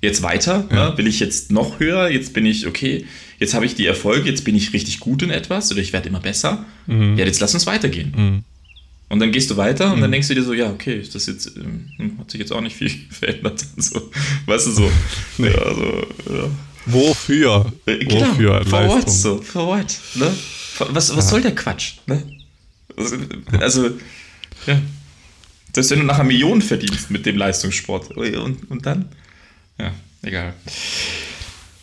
[0.00, 0.64] jetzt weiter?
[0.70, 0.92] Ne?
[0.96, 2.08] Will ich jetzt noch höher?
[2.08, 3.04] Jetzt bin ich, okay,
[3.40, 6.08] jetzt habe ich die Erfolge, jetzt bin ich richtig gut in etwas oder ich werde
[6.08, 6.64] immer besser.
[6.86, 7.16] Mhm.
[7.18, 8.12] Ja, jetzt lass uns weitergehen.
[8.16, 8.44] Mhm.
[9.12, 10.00] Und dann gehst du weiter und Mhm.
[10.02, 12.50] dann denkst du dir so, ja, okay, ist das jetzt, ähm, hm, hat sich jetzt
[12.50, 13.62] auch nicht viel verändert.
[13.76, 14.10] So,
[14.46, 14.90] weißt du, so.
[15.36, 15.48] Nee.
[15.50, 16.50] Ja, also, ja.
[16.86, 17.72] Wofür?
[17.84, 20.32] Äh, Genau, Wofür for what, so, for what, ne?
[20.94, 22.22] Was, was soll der Quatsch, ne?
[22.96, 23.16] Also,
[23.60, 23.90] also,
[24.66, 24.80] ja.
[25.74, 28.12] Selbst wenn du nachher Millionen verdienst mit dem Leistungssport.
[28.16, 29.10] Und, und dann?
[29.78, 29.92] Ja,
[30.22, 30.54] egal.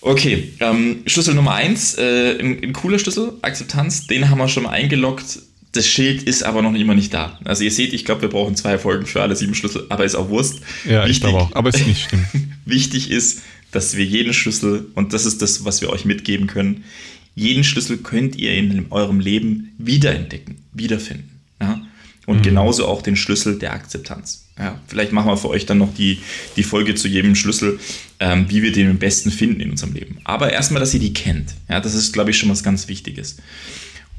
[0.02, 4.64] Okay, ähm, Schlüssel Nummer eins, äh, ein, ein cooler Schlüssel, Akzeptanz, den haben wir schon
[4.64, 5.40] mal eingeloggt.
[5.72, 7.38] Das Schild ist aber noch immer nicht da.
[7.46, 10.16] Also ihr seht, ich glaube, wir brauchen zwei Folgen für alle sieben Schlüssel, aber ist
[10.16, 10.62] auch Wurst.
[10.84, 11.54] Ja, ich Wichtig- glaube auch.
[11.56, 12.26] Aber ist nicht schlimm.
[12.66, 13.42] Wichtig ist,
[13.72, 16.84] dass wir jeden Schlüssel, und das ist das, was wir euch mitgeben können,
[17.36, 21.40] jeden Schlüssel könnt ihr in eurem Leben wiederentdecken, wiederfinden.
[21.62, 21.82] Ja?
[22.26, 24.46] Und genauso auch den Schlüssel der Akzeptanz.
[24.58, 26.20] Ja, vielleicht machen wir für euch dann noch die,
[26.58, 27.80] die Folge zu jedem Schlüssel,
[28.20, 30.18] ähm, wie wir den am besten finden in unserem Leben.
[30.26, 31.56] Aber erstmal, dass ihr die kennt.
[31.70, 33.38] Ja, das ist, glaube ich, schon was ganz Wichtiges.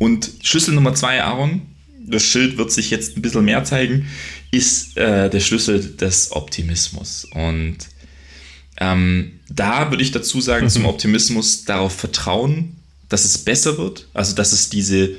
[0.01, 1.61] Und Schlüssel Nummer zwei, Aaron,
[2.07, 4.07] das Schild wird sich jetzt ein bisschen mehr zeigen,
[4.51, 7.27] ist äh, der Schlüssel des Optimismus.
[7.35, 7.77] Und
[8.79, 12.77] ähm, da würde ich dazu sagen, zum Optimismus darauf vertrauen,
[13.11, 15.11] dass es besser wird, also dass es diese,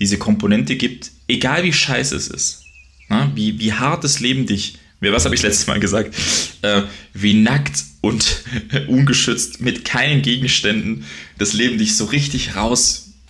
[0.00, 2.62] diese Komponente gibt, egal wie scheiße es ist,
[3.10, 6.14] na, wie, wie hart das Leben dich, was habe ich letztes Mal gesagt,
[6.62, 6.80] äh,
[7.12, 8.42] wie nackt und
[8.88, 11.04] ungeschützt mit keinen Gegenständen
[11.36, 12.54] das Leben dich so richtig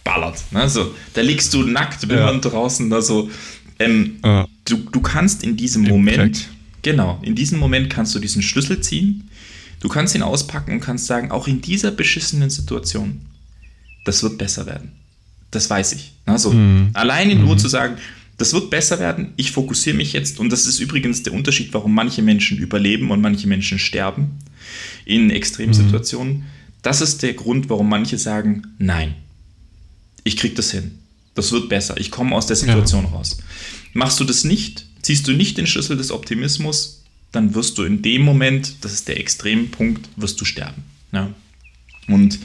[0.07, 0.53] rausballert.
[0.53, 0.69] Ne?
[0.69, 3.31] So, da liegst du nackt wimmernd draußen, da so,
[3.79, 4.47] ähm, Ja.
[4.65, 6.49] du, du kannst in diesem Im Moment,
[6.83, 9.29] genau, in diesem Moment kannst du diesen Schlüssel ziehen,
[9.81, 13.23] du kannst ihn auspacken und kannst sagen, auch in dieser beschissenen Situation,
[14.05, 14.93] das wird besser werden.
[15.51, 16.13] Das weiß ich.
[16.27, 16.55] Also,
[16.95, 17.97] Alleine nur zu sagen,
[18.39, 21.95] das wird besser werden, ich fokussiere mich jetzt, und das ist übrigens der Unterschied, warum
[21.95, 24.33] manche Menschen überleben und manche Menschen sterben
[25.05, 26.45] in Extremsituationen.
[26.83, 29.15] Das ist der Grund, warum manche sagen, nein,
[30.25, 30.99] ich krieg das hin.
[31.35, 31.97] Das wird besser.
[31.99, 33.39] Ich komme aus der Situation raus.
[33.93, 37.03] Machst du das nicht, ziehst du nicht den Schlüssel des Optimismus,
[37.33, 40.85] dann wirst du in dem Moment, das ist der Extrempunkt, wirst du sterben.
[41.13, 41.33] Ja?
[42.09, 42.39] Und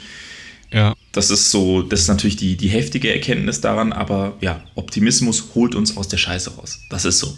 [0.72, 0.96] Ja.
[1.12, 5.76] das ist so, das ist natürlich die, die heftige Erkenntnis daran, aber ja, Optimismus holt
[5.76, 6.80] uns aus der Scheiße raus.
[6.90, 7.38] Das ist so.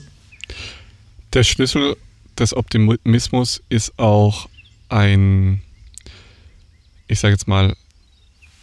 [1.33, 1.95] Der Schlüssel
[2.37, 4.49] des Optimismus ist auch
[4.89, 5.61] ein,
[7.07, 7.75] ich sage jetzt mal,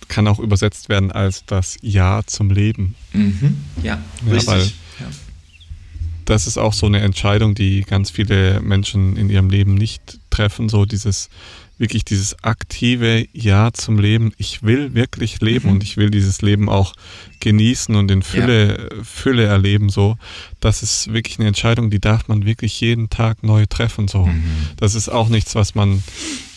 [0.08, 2.94] kann auch übersetzt werden als das Ja zum Leben.
[3.12, 3.58] Mhm.
[3.82, 4.74] Ja, Ja, richtig.
[5.00, 5.06] ja.
[6.24, 10.68] Das ist auch so eine Entscheidung, die ganz viele Menschen in ihrem Leben nicht treffen.
[10.68, 11.30] So dieses,
[11.78, 14.32] wirklich dieses aktive Ja zum Leben.
[14.36, 15.72] Ich will wirklich leben Mhm.
[15.76, 16.92] und ich will dieses Leben auch
[17.40, 19.88] genießen und in Fülle, Fülle erleben.
[19.88, 20.18] So,
[20.60, 24.06] das ist wirklich eine Entscheidung, die darf man wirklich jeden Tag neu treffen.
[24.06, 24.42] So, Mhm.
[24.76, 26.02] das ist auch nichts, was man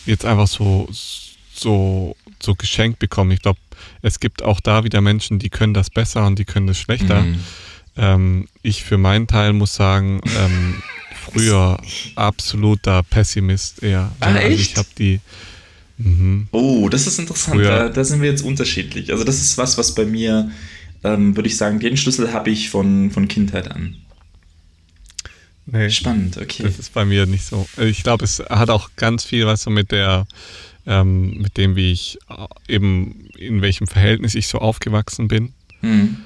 [0.06, 0.90] jetzt einfach so,
[1.54, 3.34] so, so geschenkt bekommt.
[3.34, 3.60] Ich glaube,
[4.02, 7.22] es gibt auch da wieder Menschen, die können das besser und die können das schlechter.
[7.22, 7.40] Mhm.
[7.98, 10.82] Ähm, ich für meinen Teil muss sagen, ähm,
[11.26, 11.80] früher
[12.16, 14.12] absoluter Pessimist eher.
[14.20, 14.60] Ah, also echt?
[14.62, 15.20] ich habe die.
[15.98, 16.48] Mhm.
[16.52, 17.58] Oh, das ist interessant.
[17.58, 19.12] Früher- Da, da sind wir jetzt unterschiedlich.
[19.12, 20.50] Also das ist was, was bei mir,
[21.04, 23.98] ähm, würde ich sagen, den Schlüssel habe ich von, von Kindheit an.
[25.68, 26.64] Nee, Spannend, okay.
[26.64, 27.68] das ist bei mir nicht so.
[27.78, 30.28] Ich glaube, es hat auch ganz viel was so mit der,
[30.86, 35.54] ähm, mit dem, wie ich äh, eben, in welchem Verhältnis ich so aufgewachsen bin.
[35.82, 36.18] Hm.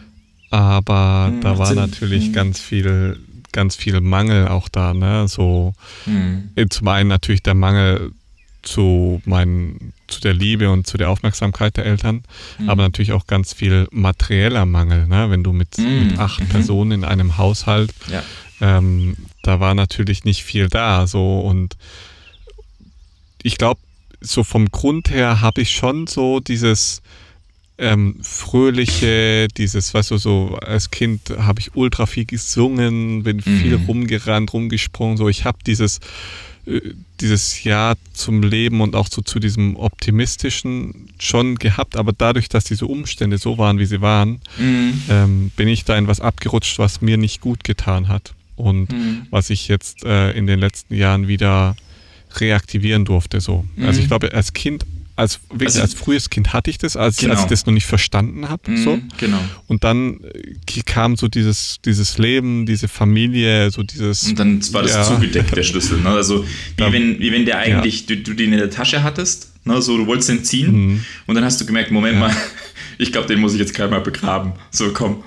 [0.52, 1.76] Aber Hm, da war Sinn.
[1.78, 2.34] natürlich Hm.
[2.34, 3.20] ganz viel,
[3.52, 5.28] ganz viel Mangel auch da, ne?
[5.28, 5.74] So
[6.06, 6.50] Hm.
[6.56, 8.12] äh, zum einen natürlich der Mangel
[8.62, 12.24] zu meinen, zu der Liebe und zu der Aufmerksamkeit der Eltern,
[12.58, 12.68] Mhm.
[12.70, 15.30] aber natürlich auch ganz viel materieller Mangel, ne?
[15.30, 16.00] Wenn du mit, Mhm.
[16.08, 16.48] mit acht Mhm.
[16.50, 18.24] Personen in einem Haushalt, Ja.
[18.62, 21.78] ähm, da war natürlich nicht viel da, so und
[23.44, 23.80] ich glaube,
[24.22, 27.02] so vom Grund her habe ich schon so dieses
[27.78, 33.78] ähm, fröhliche, dieses, weißt du, so als Kind habe ich ultra viel gesungen, bin viel
[33.78, 33.86] Mhm.
[33.86, 36.00] rumgerannt, rumgesprungen, so ich habe dieses
[36.66, 36.80] äh,
[37.22, 42.64] dieses Ja zum Leben und auch so zu diesem optimistischen schon gehabt, aber dadurch, dass
[42.64, 45.02] diese Umstände so waren, wie sie waren, Hm.
[45.10, 49.28] ähm, bin ich da in was abgerutscht, was mir nicht gut getan hat und Hm.
[49.30, 51.76] was ich jetzt äh, in den letzten Jahren wieder
[52.42, 53.40] reaktivieren durfte.
[53.42, 53.66] So.
[53.82, 54.10] Also ich Mhm.
[54.10, 57.34] glaube, als Kind, als wirklich Also- als frühes Kind hatte ich das, als, als Genau.
[57.40, 58.64] ich das noch nicht verstanden habe.
[58.68, 58.78] Hm.
[58.84, 59.00] So.
[59.18, 59.40] Genau.
[59.68, 64.24] Und dann äh, kam so dieses, dieses Leben, diese Familie, so dieses.
[64.28, 66.00] Und dann war das ja, zugedeckt, der Schlüssel.
[66.02, 66.10] Ne?
[66.10, 66.44] Also
[66.78, 66.92] wie Ja.
[66.92, 69.82] wenn, wie wenn der eigentlich, du, du den in der Tasche hattest, ne?
[69.82, 71.06] so du wolltest den ziehen Mhm.
[71.28, 72.36] und dann hast du gemerkt, Moment mal,
[72.98, 74.52] ich glaube, den muss ich jetzt gleich mal begraben.
[74.72, 75.24] So, komm.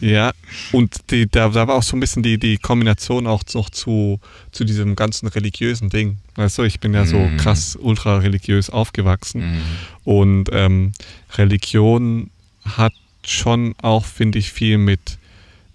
[0.00, 0.30] Ja,
[0.72, 4.20] und die, da, da war auch so ein bisschen die, die Kombination auch noch zu,
[4.52, 6.18] zu diesem ganzen religiösen Ding.
[6.36, 7.36] Weißt du, ich bin ja so Mhm.
[7.36, 9.40] krass ultra religiös aufgewachsen.
[9.40, 9.62] Mhm.
[10.04, 10.92] Und ähm,
[11.36, 12.30] Religion
[12.64, 12.92] hat
[13.24, 15.18] schon auch, finde ich, viel mit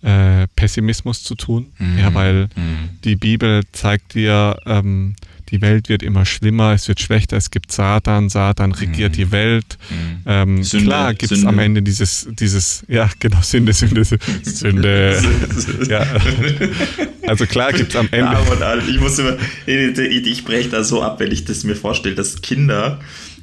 [0.01, 1.67] äh, Pessimismus zu tun.
[1.79, 1.97] Mhm.
[1.99, 2.89] Ja, weil Mhm.
[3.03, 5.15] die Bibel zeigt dir, ähm,
[5.53, 9.77] die Welt wird immer schlimmer, es wird schlechter, es gibt Satan, Satan regiert die Welt.
[9.89, 10.21] Mhm.
[10.25, 14.03] Ähm, Sünde, klar gibt es am Ende dieses, dieses, ja genau, Sünde, Sünde,
[14.43, 15.21] Sünde.
[15.89, 16.05] ja.
[17.27, 18.33] Also klar gibt es am Ende.
[18.59, 19.37] Ja, ich muss immer,
[19.67, 22.99] ich, breche da so ab, wenn ich das mir vorstelle, dass Kinder,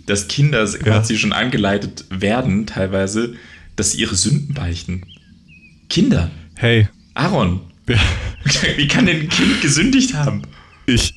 [0.06, 3.34] dass Kinder quasi schon angeleitet werden, teilweise,
[3.76, 5.02] dass sie ihre Sünden beichten.
[5.88, 7.96] Kinder, Hey, Aaron, ja,
[8.76, 10.42] wie kann denn ein Kind gesündigt haben?
[10.86, 11.14] ich,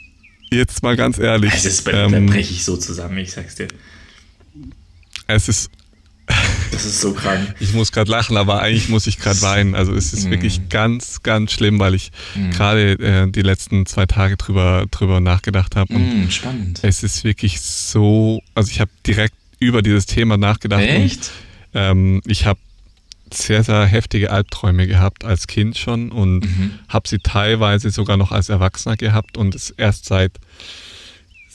[0.54, 1.52] jetzt mal ganz ehrlich.
[1.64, 3.68] Das, da ähm, breche ich so zusammen, ich sag's dir.
[5.28, 5.70] es ist,
[6.72, 7.54] Das ist so krank.
[7.60, 9.76] ich muss gerade lachen, aber eigentlich muss ich gerade weinen.
[9.76, 10.32] Also es ist Mm.
[10.32, 12.50] wirklich ganz, ganz schlimm, weil ich Mm.
[12.52, 15.94] gerade äh, die letzten zwei Tage drüber, drüber nachgedacht habe.
[15.94, 16.80] Und Mm, spannend.
[16.82, 20.82] es ist wirklich so, also ich habe direkt über dieses Thema nachgedacht.
[20.84, 21.32] Echt?
[21.74, 22.60] Und, ähm, ich habe
[23.36, 26.72] sehr, sehr heftige Albträume gehabt als Kind schon und Mhm.
[26.90, 30.32] habe sie teilweise sogar noch als Erwachsener gehabt und es erst seit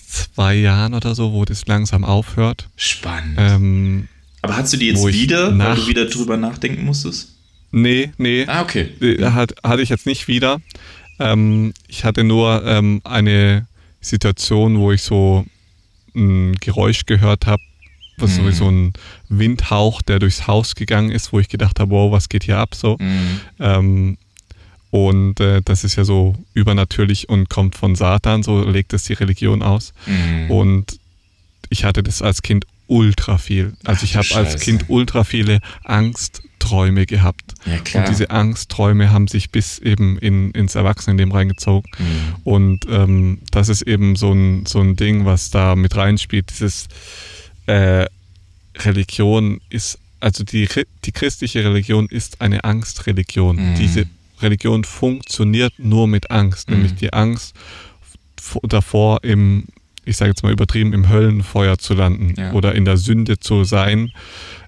[0.07, 2.69] zwei Jahren oder so, wo das langsam aufhört.
[2.77, 3.37] Spannend.
[3.39, 4.09] Ähm,
[4.43, 7.35] Aber hast du die jetzt wieder, weil du wieder drüber nachdenken musstest?
[7.71, 8.89] nee, nee, Ah, okay.
[9.03, 10.61] äh, hat, hatte ich jetzt nicht wieder.
[11.19, 13.67] Ähm, ich hatte nur ähm, eine
[14.01, 15.45] Situation, wo ich so
[16.15, 17.63] ein Geräusch gehört habe,
[18.21, 18.43] was Mhm.
[18.43, 18.93] sowieso ein
[19.29, 22.75] Windhauch, der durchs Haus gegangen ist, wo ich gedacht habe, wow, was geht hier ab
[22.75, 22.97] so.
[22.97, 23.41] Mm.
[23.61, 24.19] Ähm,
[24.91, 29.13] und äh, das ist ja so übernatürlich und kommt von Satan, so legt es die
[29.13, 29.93] Religion aus.
[30.07, 30.51] Mm.
[30.51, 30.99] Und
[31.69, 33.75] ich hatte das als Kind ultra viel.
[33.85, 34.61] Also Ach ich habe als.
[34.61, 37.55] Kind ultra viele Angstträume gehabt.
[37.67, 38.05] Ja, klar.
[38.05, 41.91] Und diese Angstträume haben sich bis eben in, ins Erwachsenenleben reingezogen.
[41.99, 42.49] Mm.
[42.49, 46.49] Und ähm, das ist eben so ein, so ein Ding, was da mit reinspielt.
[46.51, 46.89] Dieses
[47.69, 48.07] äh,
[48.81, 50.69] Religion ist, also die,
[51.05, 53.57] die christliche Religion ist eine Angstreligion.
[53.57, 53.75] Mhm.
[53.77, 54.07] Diese
[54.41, 56.77] Religion funktioniert nur mit Angst, Mhm.
[56.77, 57.55] nämlich die Angst
[58.63, 59.65] davor im,
[60.05, 62.53] ich sage jetzt mal übertrieben, im Höllenfeuer zu landen Ja.
[62.53, 64.13] oder in der Sünde zu sein.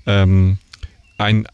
[0.06, 0.58] Ähm,
[1.18, 1.46] ein,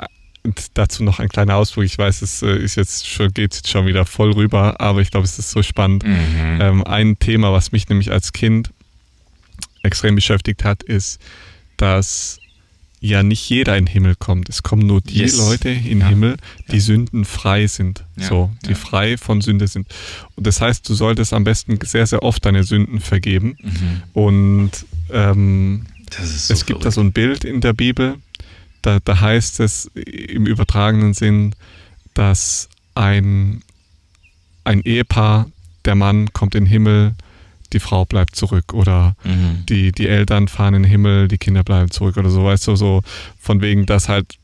[0.74, 1.84] dazu noch ein kleiner Ausflug.
[1.84, 5.10] Ich weiß, es äh, ist jetzt schon, geht jetzt schon wieder voll rüber, aber ich
[5.10, 6.04] glaube, es ist so spannend.
[6.04, 6.58] Mhm.
[6.60, 8.70] Ähm, ein Thema, was mich nämlich als Kind
[9.86, 11.20] extrem beschäftigt hat, ist,
[11.76, 12.38] dass
[13.00, 14.48] ja nicht jeder in den Himmel kommt.
[14.48, 15.36] Es kommen nur die Yes.
[15.36, 16.08] Leute in den Ja.
[16.08, 16.36] Himmel,
[16.70, 16.80] die Ja.
[16.80, 18.04] sündenfrei sind.
[18.16, 18.28] Ja.
[18.28, 19.86] So, die frei von Sünde sind.
[20.34, 23.56] Und das heißt, du solltest am besten sehr, sehr oft deine Sünden vergeben.
[23.62, 24.02] Mhm.
[24.14, 24.70] Und
[25.10, 28.16] ähm, so es gibt da so ein Bild in der Bibel,
[28.82, 31.54] da, da heißt es im übertragenen Sinn,
[32.14, 33.62] dass ein,
[34.64, 35.50] ein Ehepaar,
[35.84, 37.14] der Mann kommt in den Himmel,
[37.72, 39.64] die Frau bleibt zurück oder Mhm.
[39.68, 42.76] die, die Eltern fahren in den Himmel, die Kinder bleiben zurück oder so, weißt du,
[42.76, 43.02] so
[43.38, 44.36] von wegen, dass halt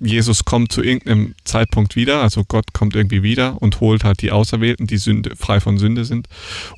[0.00, 4.32] Jesus kommt zu irgendeinem Zeitpunkt wieder, also Gott kommt irgendwie wieder und holt halt die
[4.32, 6.28] Auserwählten, die Sünde, frei von Sünde sind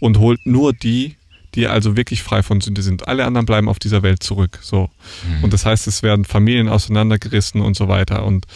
[0.00, 1.16] und holt nur die,
[1.54, 3.08] die also wirklich frei von Sünde sind.
[3.08, 4.90] Alle anderen bleiben auf dieser Welt zurück, so.
[5.26, 5.44] Mhm.
[5.44, 8.24] Und das heißt, es werden Familien auseinandergerissen und so weiter.
[8.26, 8.46] Und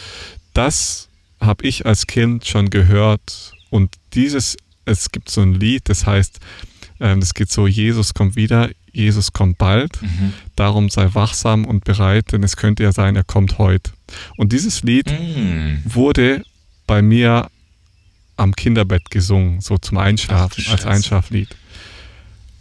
[0.53, 3.53] das habe ich als Kind schon gehört.
[3.71, 6.39] Und dieses, es gibt so ein Lied, das heißt,
[7.01, 10.01] ähm, das geht so, Jesus kommt wieder, Jesus kommt bald.
[10.01, 10.33] Mhm.
[10.55, 13.91] Darum sei wachsam und bereit, denn es könnte ja sein, er kommt heute.
[14.37, 15.81] Und dieses Lied Mhm.
[15.85, 16.43] wurde
[16.87, 17.49] bei mir
[18.37, 20.85] am Kinderbett gesungen, so zum Einschlafen, als.
[20.85, 21.49] Einschlaflied.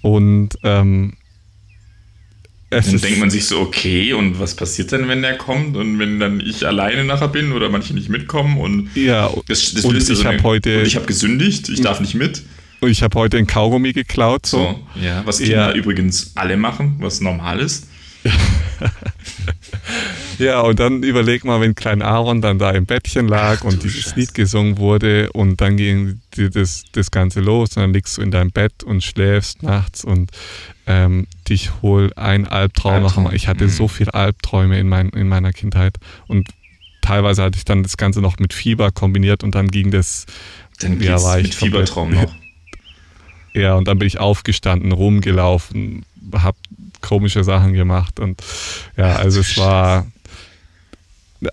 [0.03, 1.14] Und ähm,
[2.72, 5.76] es Dann denkt man sich so, okay, und was passiert denn, wenn der kommt?
[5.76, 9.84] Und wenn dann ich alleine nachher bin oder manche nicht mitkommen und ja, das, das
[9.84, 12.43] und ich so habe heute, und ich habe gesündigt, ich darf nicht mit.
[12.81, 14.59] Und ich habe heute ein Kaugummi geklaut, so.
[14.95, 15.72] So, ja, was Kinder Ja.
[15.72, 17.89] übrigens alle machen, was normal ist.
[20.39, 23.83] Ja, und dann überleg mal, wenn Klein Aaron dann da im Bettchen lag Ach, und
[23.83, 24.18] dieses Scheiße.
[24.20, 28.22] Lied gesungen wurde und dann ging dir das, das Ganze los und dann liegst du
[28.22, 30.31] in deinem Bett und schläfst nachts und
[30.87, 33.68] ähm, dich hol ein Albtraum Albtraum, Ich hatte mhm.
[33.70, 36.49] so viele Albträume in, mein, in meiner Kindheit und
[37.03, 40.24] teilweise hatte ich dann das Ganze noch mit Fieber kombiniert und dann ging das,
[40.78, 42.33] Dann Ja, war ich mit Fiebertraum noch.
[43.53, 46.57] Ja, und dann bin ich aufgestanden, rumgelaufen, hab
[47.01, 48.42] komische Sachen gemacht und
[48.96, 50.07] ja, also es war,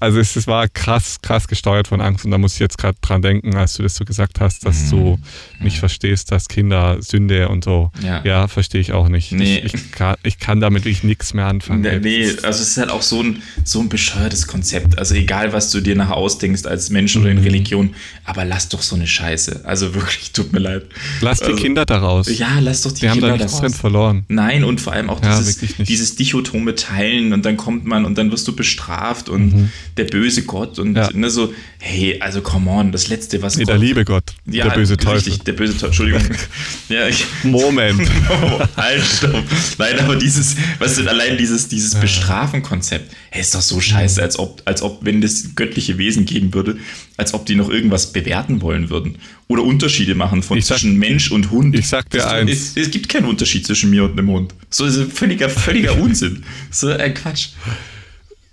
[0.02, 2.98] also es, es war krass, krass gesteuert von Angst und da muss ich jetzt gerade
[3.02, 4.90] dran denken, als du das so gesagt hast, dass Mhm.
[4.90, 5.20] du
[5.62, 8.22] nicht verstehst, dass Kinder Sünde und so, Ja.
[8.24, 9.32] ja, verstehe ich auch nicht.
[9.32, 9.60] Nee.
[9.60, 11.82] Ich, ich, kann, ich kann damit wirklich nichts mehr anfangen.
[11.82, 14.98] Nee, nee, also es ist halt auch so ein, so ein bescheuertes Konzept.
[15.00, 17.44] Also egal, was du dir nachher ausdenkst als Mensch oder in Mhm.
[17.44, 19.62] Religion, aber lass doch so eine Scheiße.
[19.64, 20.84] Also wirklich, tut mir leid.
[21.22, 22.28] Lass die also, Kinder daraus.
[22.38, 23.72] Ja, lass doch die Wir haben da Kinder nichts daraus.
[23.72, 24.26] drin verloren.
[24.28, 25.42] Nein, und vor allem auch Ja,
[25.80, 29.72] dieses dichotome Teilen und dann kommt man und dann wirst du bestraft und Mhm.
[29.98, 31.10] Der böse Gott und Ja.
[31.14, 33.70] ne, so, hey, also come on, das Letzte, was Nee, Gott...
[33.74, 35.16] der liebe Gott, der böse Teufel.
[35.32, 36.22] Richtig, der böse Teufel, Entschuldigung.
[36.90, 38.02] ja, ich, Moment.
[38.78, 39.44] Halt, stopp.
[39.78, 44.38] Nein, aber dieses, was ist allein dieses, dieses Bestrafen-Konzept, hey, ist doch so scheiße, als
[44.40, 46.78] ob, als ob, wenn es göttliche Wesen geben würde,
[47.18, 49.18] als ob die noch irgendwas bewerten wollen würden.
[49.48, 51.74] Oder Unterschiede machen von sag- zwischen Mensch und Hund.
[51.78, 52.52] ich sag dir Das- eins.
[52.52, 54.54] Es, es gibt keinen Unterschied zwischen mir und einem Hund.
[54.70, 56.44] So ist ein völliger, völliger Unsinn.
[56.70, 57.50] So ein Quatsch.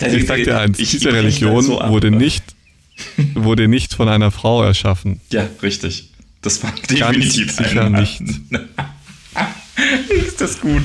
[0.00, 1.18] Ich sag dir eins, Ich- diese ich rechne
[1.48, 2.44] Religion so ab, wurde, nicht,
[3.34, 5.20] wurde nicht von einer Frau erschaffen.
[5.30, 6.10] Ja, richtig.
[6.42, 8.02] Das war Ganz definitiv sicher ein Mann.
[8.02, 8.20] nicht.
[10.26, 10.82] ist das gut?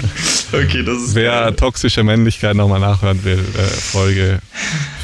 [0.51, 4.39] Okay, das ist Wer toxische Männlichkeit nochmal nachhören will, äh, Folge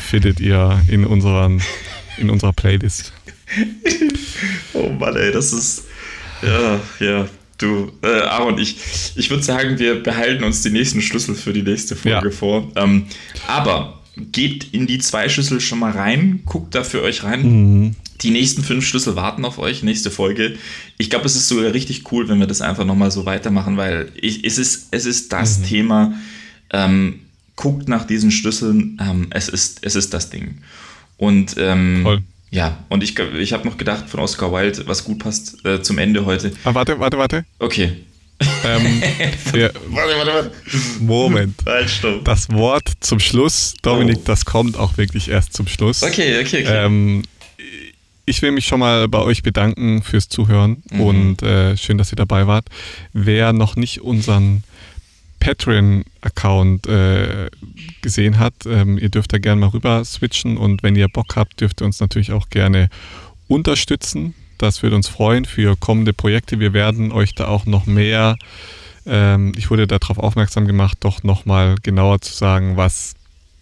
[0.10, 1.62] findet ihr in, unseren,
[2.18, 3.12] in unserer Playlist.
[4.74, 5.86] Oh Mann, ey, das ist.
[6.41, 7.28] Ja, ja.
[7.58, 8.76] Du, äh, Aaron, ich,
[9.16, 12.32] ich würde sagen, wir behalten uns die nächsten Schlüssel für die nächste Folge Ja.
[12.36, 12.70] vor.
[12.76, 13.06] Ähm,
[13.47, 17.41] aber geht in die zwei Schlüssel schon mal rein, guckt da für euch rein.
[17.43, 17.95] Mhm.
[18.22, 20.55] Die nächsten fünf Schlüssel warten auf euch, nächste Folge.
[20.97, 24.09] Ich glaube, es ist sogar richtig cool, wenn wir das einfach nochmal so weitermachen, weil
[24.16, 25.63] ich, es, ist, es ist das Mhm.
[25.66, 26.13] Thema.
[26.72, 27.20] Ähm,
[27.55, 30.59] guckt nach diesen Schlüsseln, ähm, es, ist, es ist das Ding.
[31.18, 35.66] Und ähm, ja, und ich, ich habe noch gedacht von Oscar Wilde, was gut passt
[35.66, 36.51] äh, zum Ende heute.
[36.63, 37.45] Ah, warte, warte, warte.
[37.59, 37.93] Okay.
[38.66, 39.02] Ähm,
[39.54, 40.52] wir, Warte, warte, warte.
[41.00, 41.56] Moment.
[41.66, 42.26] Halt, stopp.
[42.26, 44.24] Das Wort zum Schluss, Dominik, Oh.
[44.26, 46.04] das kommt auch wirklich erst zum Schluss.
[46.04, 46.86] Okay, okay, okay.
[46.86, 47.24] Ähm,
[48.26, 51.00] ich will mich schon mal bei euch bedanken fürs Zuhören Mhm.
[51.02, 52.66] und äh, schön, dass ihr dabei wart.
[53.14, 54.64] Wer noch nicht unseren
[55.40, 57.50] Patreon-Account äh,
[58.02, 61.62] gesehen hat, ähm, ihr dürft da gerne mal rüber switchen und wenn ihr Bock habt,
[61.62, 62.90] dürft ihr uns natürlich auch gerne
[63.48, 64.34] unterstützen.
[64.58, 66.60] Das würde uns freuen für kommende Projekte.
[66.60, 68.38] Wir werden euch da auch noch mehr,
[69.06, 73.16] ähm, ich wurde darauf aufmerksam gemacht, doch nochmal genauer zu sagen, was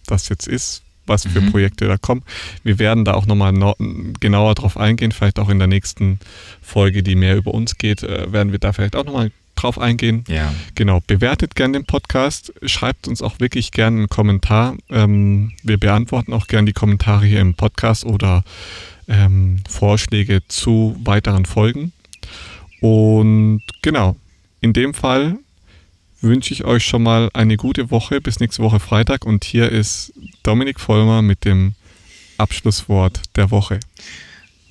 [0.06, 1.50] das jetzt ist, was für Mhm.
[1.50, 2.22] Projekte da kommen.
[2.62, 3.74] Wir werden da auch nochmal no
[4.20, 6.18] genauer drauf eingehen, vielleicht auch in der nächsten
[6.62, 10.24] Folge, die mehr über uns geht, äh, werden wir da vielleicht auch nochmal drauf eingehen.
[10.28, 10.52] ja.
[10.74, 14.76] Genau, bewertet gerne den Podcast, schreibt uns auch wirklich gerne einen Kommentar.
[14.90, 18.42] Ähm, wir beantworten auch gerne die Kommentare hier im Podcast oder
[19.08, 21.92] ähm, Vorschläge zu weiteren Folgen.
[22.80, 24.16] Und genau,
[24.60, 25.38] in dem Fall
[26.20, 30.12] wünsche ich euch schon mal eine gute Woche bis nächste Woche Freitag und hier ist
[30.42, 31.74] Dominik Vollmer mit dem
[32.38, 33.80] Abschlusswort der Woche.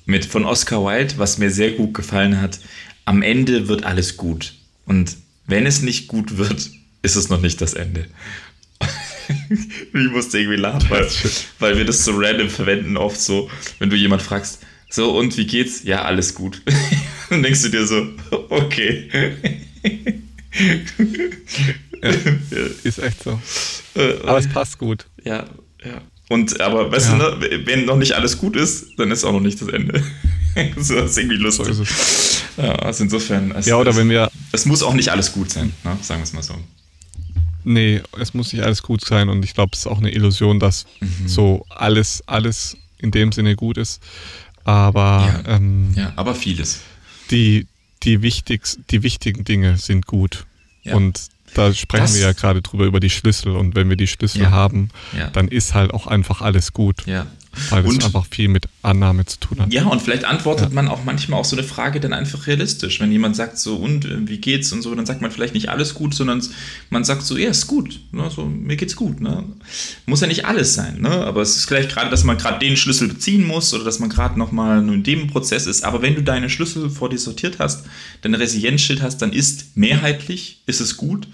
[0.06, 2.60] Mit von Oscar Wilde, was mir sehr gut gefallen hat.
[3.04, 4.54] Am Ende wird alles gut.
[4.84, 5.16] Und
[5.46, 6.70] wenn es nicht gut wird,
[7.02, 8.06] ist es noch nicht das Ende.
[9.48, 11.06] ich musste irgendwie lachen, weil,
[11.58, 14.60] weil wir das so random verwenden, oft so, wenn du jemand fragst,
[14.90, 15.82] so und wie geht's?
[15.84, 16.62] Ja, alles gut.
[17.30, 18.06] Dann denkst du dir so,
[18.50, 19.08] okay.
[22.84, 23.40] Ist echt so.
[23.96, 25.06] Äh, Aber es passt gut.
[25.24, 25.46] Ja,
[25.84, 26.00] ja.
[26.28, 27.30] Und aber weißt Ja.
[27.30, 30.02] du, ne, wenn noch nicht alles gut ist, dann ist auch noch nicht das Ende.
[30.78, 31.68] so das ist irgendwie So lustig.
[31.70, 32.42] ist es.
[32.56, 33.52] Ja, also insofern.
[33.52, 35.96] Es, Ja, oder es, wenn wir es muss auch nicht alles gut sein, ne?
[36.02, 36.54] sagen wir es mal so.
[37.64, 40.60] Nee, es muss nicht alles gut sein und ich glaube, es ist auch eine Illusion,
[40.60, 41.28] dass Mhm.
[41.28, 44.02] so alles, alles in dem Sinne gut ist.
[44.64, 45.56] Aber Ja.
[45.56, 46.80] ähm, Ja, aber vieles.
[47.30, 47.66] die,
[48.02, 50.46] die, wichtigst, die wichtigen Dinge sind gut.
[50.82, 50.94] Ja.
[50.96, 53.56] Und da sprechen Das- wir ja gerade drüber über die Schlüssel.
[53.56, 54.50] Und wenn wir die Schlüssel Ja.
[54.50, 54.90] haben,
[55.32, 57.06] dann ist halt auch einfach alles gut.
[57.06, 57.26] Ja.
[57.70, 59.72] Weil Und- einfach viel mit Annahme zu tun hat.
[59.72, 60.74] Ja, und vielleicht antwortet Ja.
[60.74, 63.00] man auch manchmal auf so eine Frage dann einfach realistisch.
[63.00, 65.68] Wenn jemand sagt so, und äh, wie geht's und so, dann sagt man vielleicht nicht
[65.70, 66.42] alles gut, sondern
[66.90, 68.00] man sagt so, ja, ist gut.
[68.12, 68.30] Ne?
[68.34, 69.20] So, mir geht's gut.
[69.20, 69.44] Ne?
[70.06, 71.10] Muss ja nicht alles sein, ne?
[71.10, 74.10] aber es ist vielleicht gerade, dass man gerade den Schlüssel beziehen muss oder dass man
[74.10, 75.84] gerade nochmal in dem Prozess ist.
[75.84, 77.86] Aber wenn du deine Schlüssel vor dir sortiert hast,
[78.22, 81.28] dein Resilienzschild hast, dann ist mehrheitlich, ist es gut.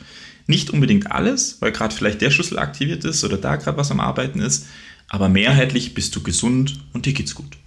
[0.47, 4.01] Nicht unbedingt alles, weil gerade vielleicht der Schlüssel aktiviert ist oder da gerade was am
[4.01, 4.67] Arbeiten ist.
[5.11, 7.59] Aber mehrheitlich bist du gesund und dir geht's gut.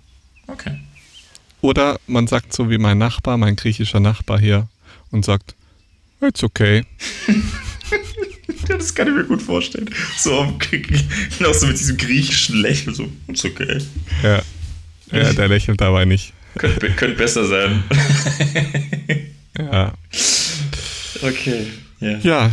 [0.48, 0.80] Okay.
[1.62, 4.68] Oder man sagt so wie mein Nachbar, mein griechischer Nachbar hier,
[5.12, 5.56] und sagt,
[6.22, 6.86] it's okay.
[8.68, 9.90] Das kann ich mir gut vorstellen.
[10.18, 10.54] So, auch
[11.54, 13.80] so mit diesem griechischen Lächeln, so, ist okay.
[14.22, 14.42] Ja,
[15.12, 16.34] ja der lächelt dabei nicht.
[16.56, 17.84] Könnte könnt besser sein.
[19.56, 19.94] Ja.
[21.22, 21.68] Okay.
[22.00, 22.18] Ja.
[22.24, 22.52] Ja,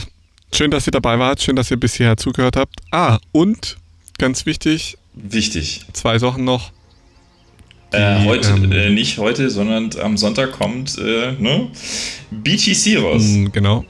[0.54, 1.40] schön, dass ihr dabei wart.
[1.40, 2.78] Schön, dass ihr bis hierher zugehört habt.
[2.90, 3.78] Ah, und
[4.20, 5.84] ganz wichtig, Wichtig.
[5.92, 6.70] zwei Sachen noch.
[7.92, 11.68] Äh, Die, heute, ähm, äh, nicht heute, sondern am Sonntag kommt äh, ne?
[12.30, 13.22] BTC raus.
[13.24, 13.84] Mm, Genau.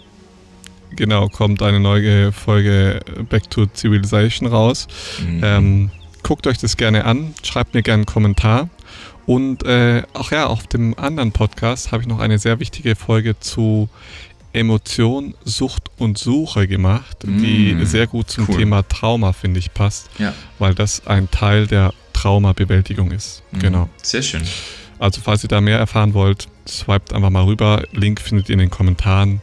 [0.97, 4.89] Genau, kommt eine neue Folge Back to Civilization raus.
[5.25, 5.41] Mhm.
[5.43, 5.91] Ähm,
[6.23, 8.69] guckt euch das gerne an, schreibt mir gerne einen Kommentar.
[9.27, 13.39] Und äh, auch ja, auf dem anderen Podcast habe ich noch eine sehr wichtige Folge
[13.39, 13.89] zu
[14.53, 18.57] Emotion, Sucht und Suche gemacht, die Mm, sehr gut zum cool.
[18.59, 20.33] Thema Trauma, finde ich, passt, Ja.
[20.59, 23.43] weil das ein Teil der Traumabewältigung ist.
[23.53, 23.59] Mhm.
[23.61, 23.89] Genau.
[24.03, 24.43] Sehr schön.
[24.99, 27.85] Also falls ihr da mehr erfahren wollt, swiped einfach mal rüber.
[27.93, 29.41] Link findet ihr in den Kommentaren.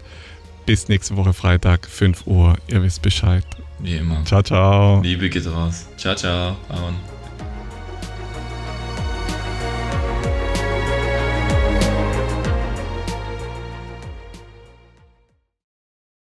[0.65, 2.55] Bis nächste Woche Freitag, 5 Uhr.
[2.67, 3.43] Ihr wisst Bescheid.
[3.79, 4.23] Wie immer.
[4.25, 5.01] Ciao, ciao.
[5.01, 5.87] Liebe geht raus.
[5.97, 6.57] Ciao, ciao.
[6.69, 7.16] Aaron.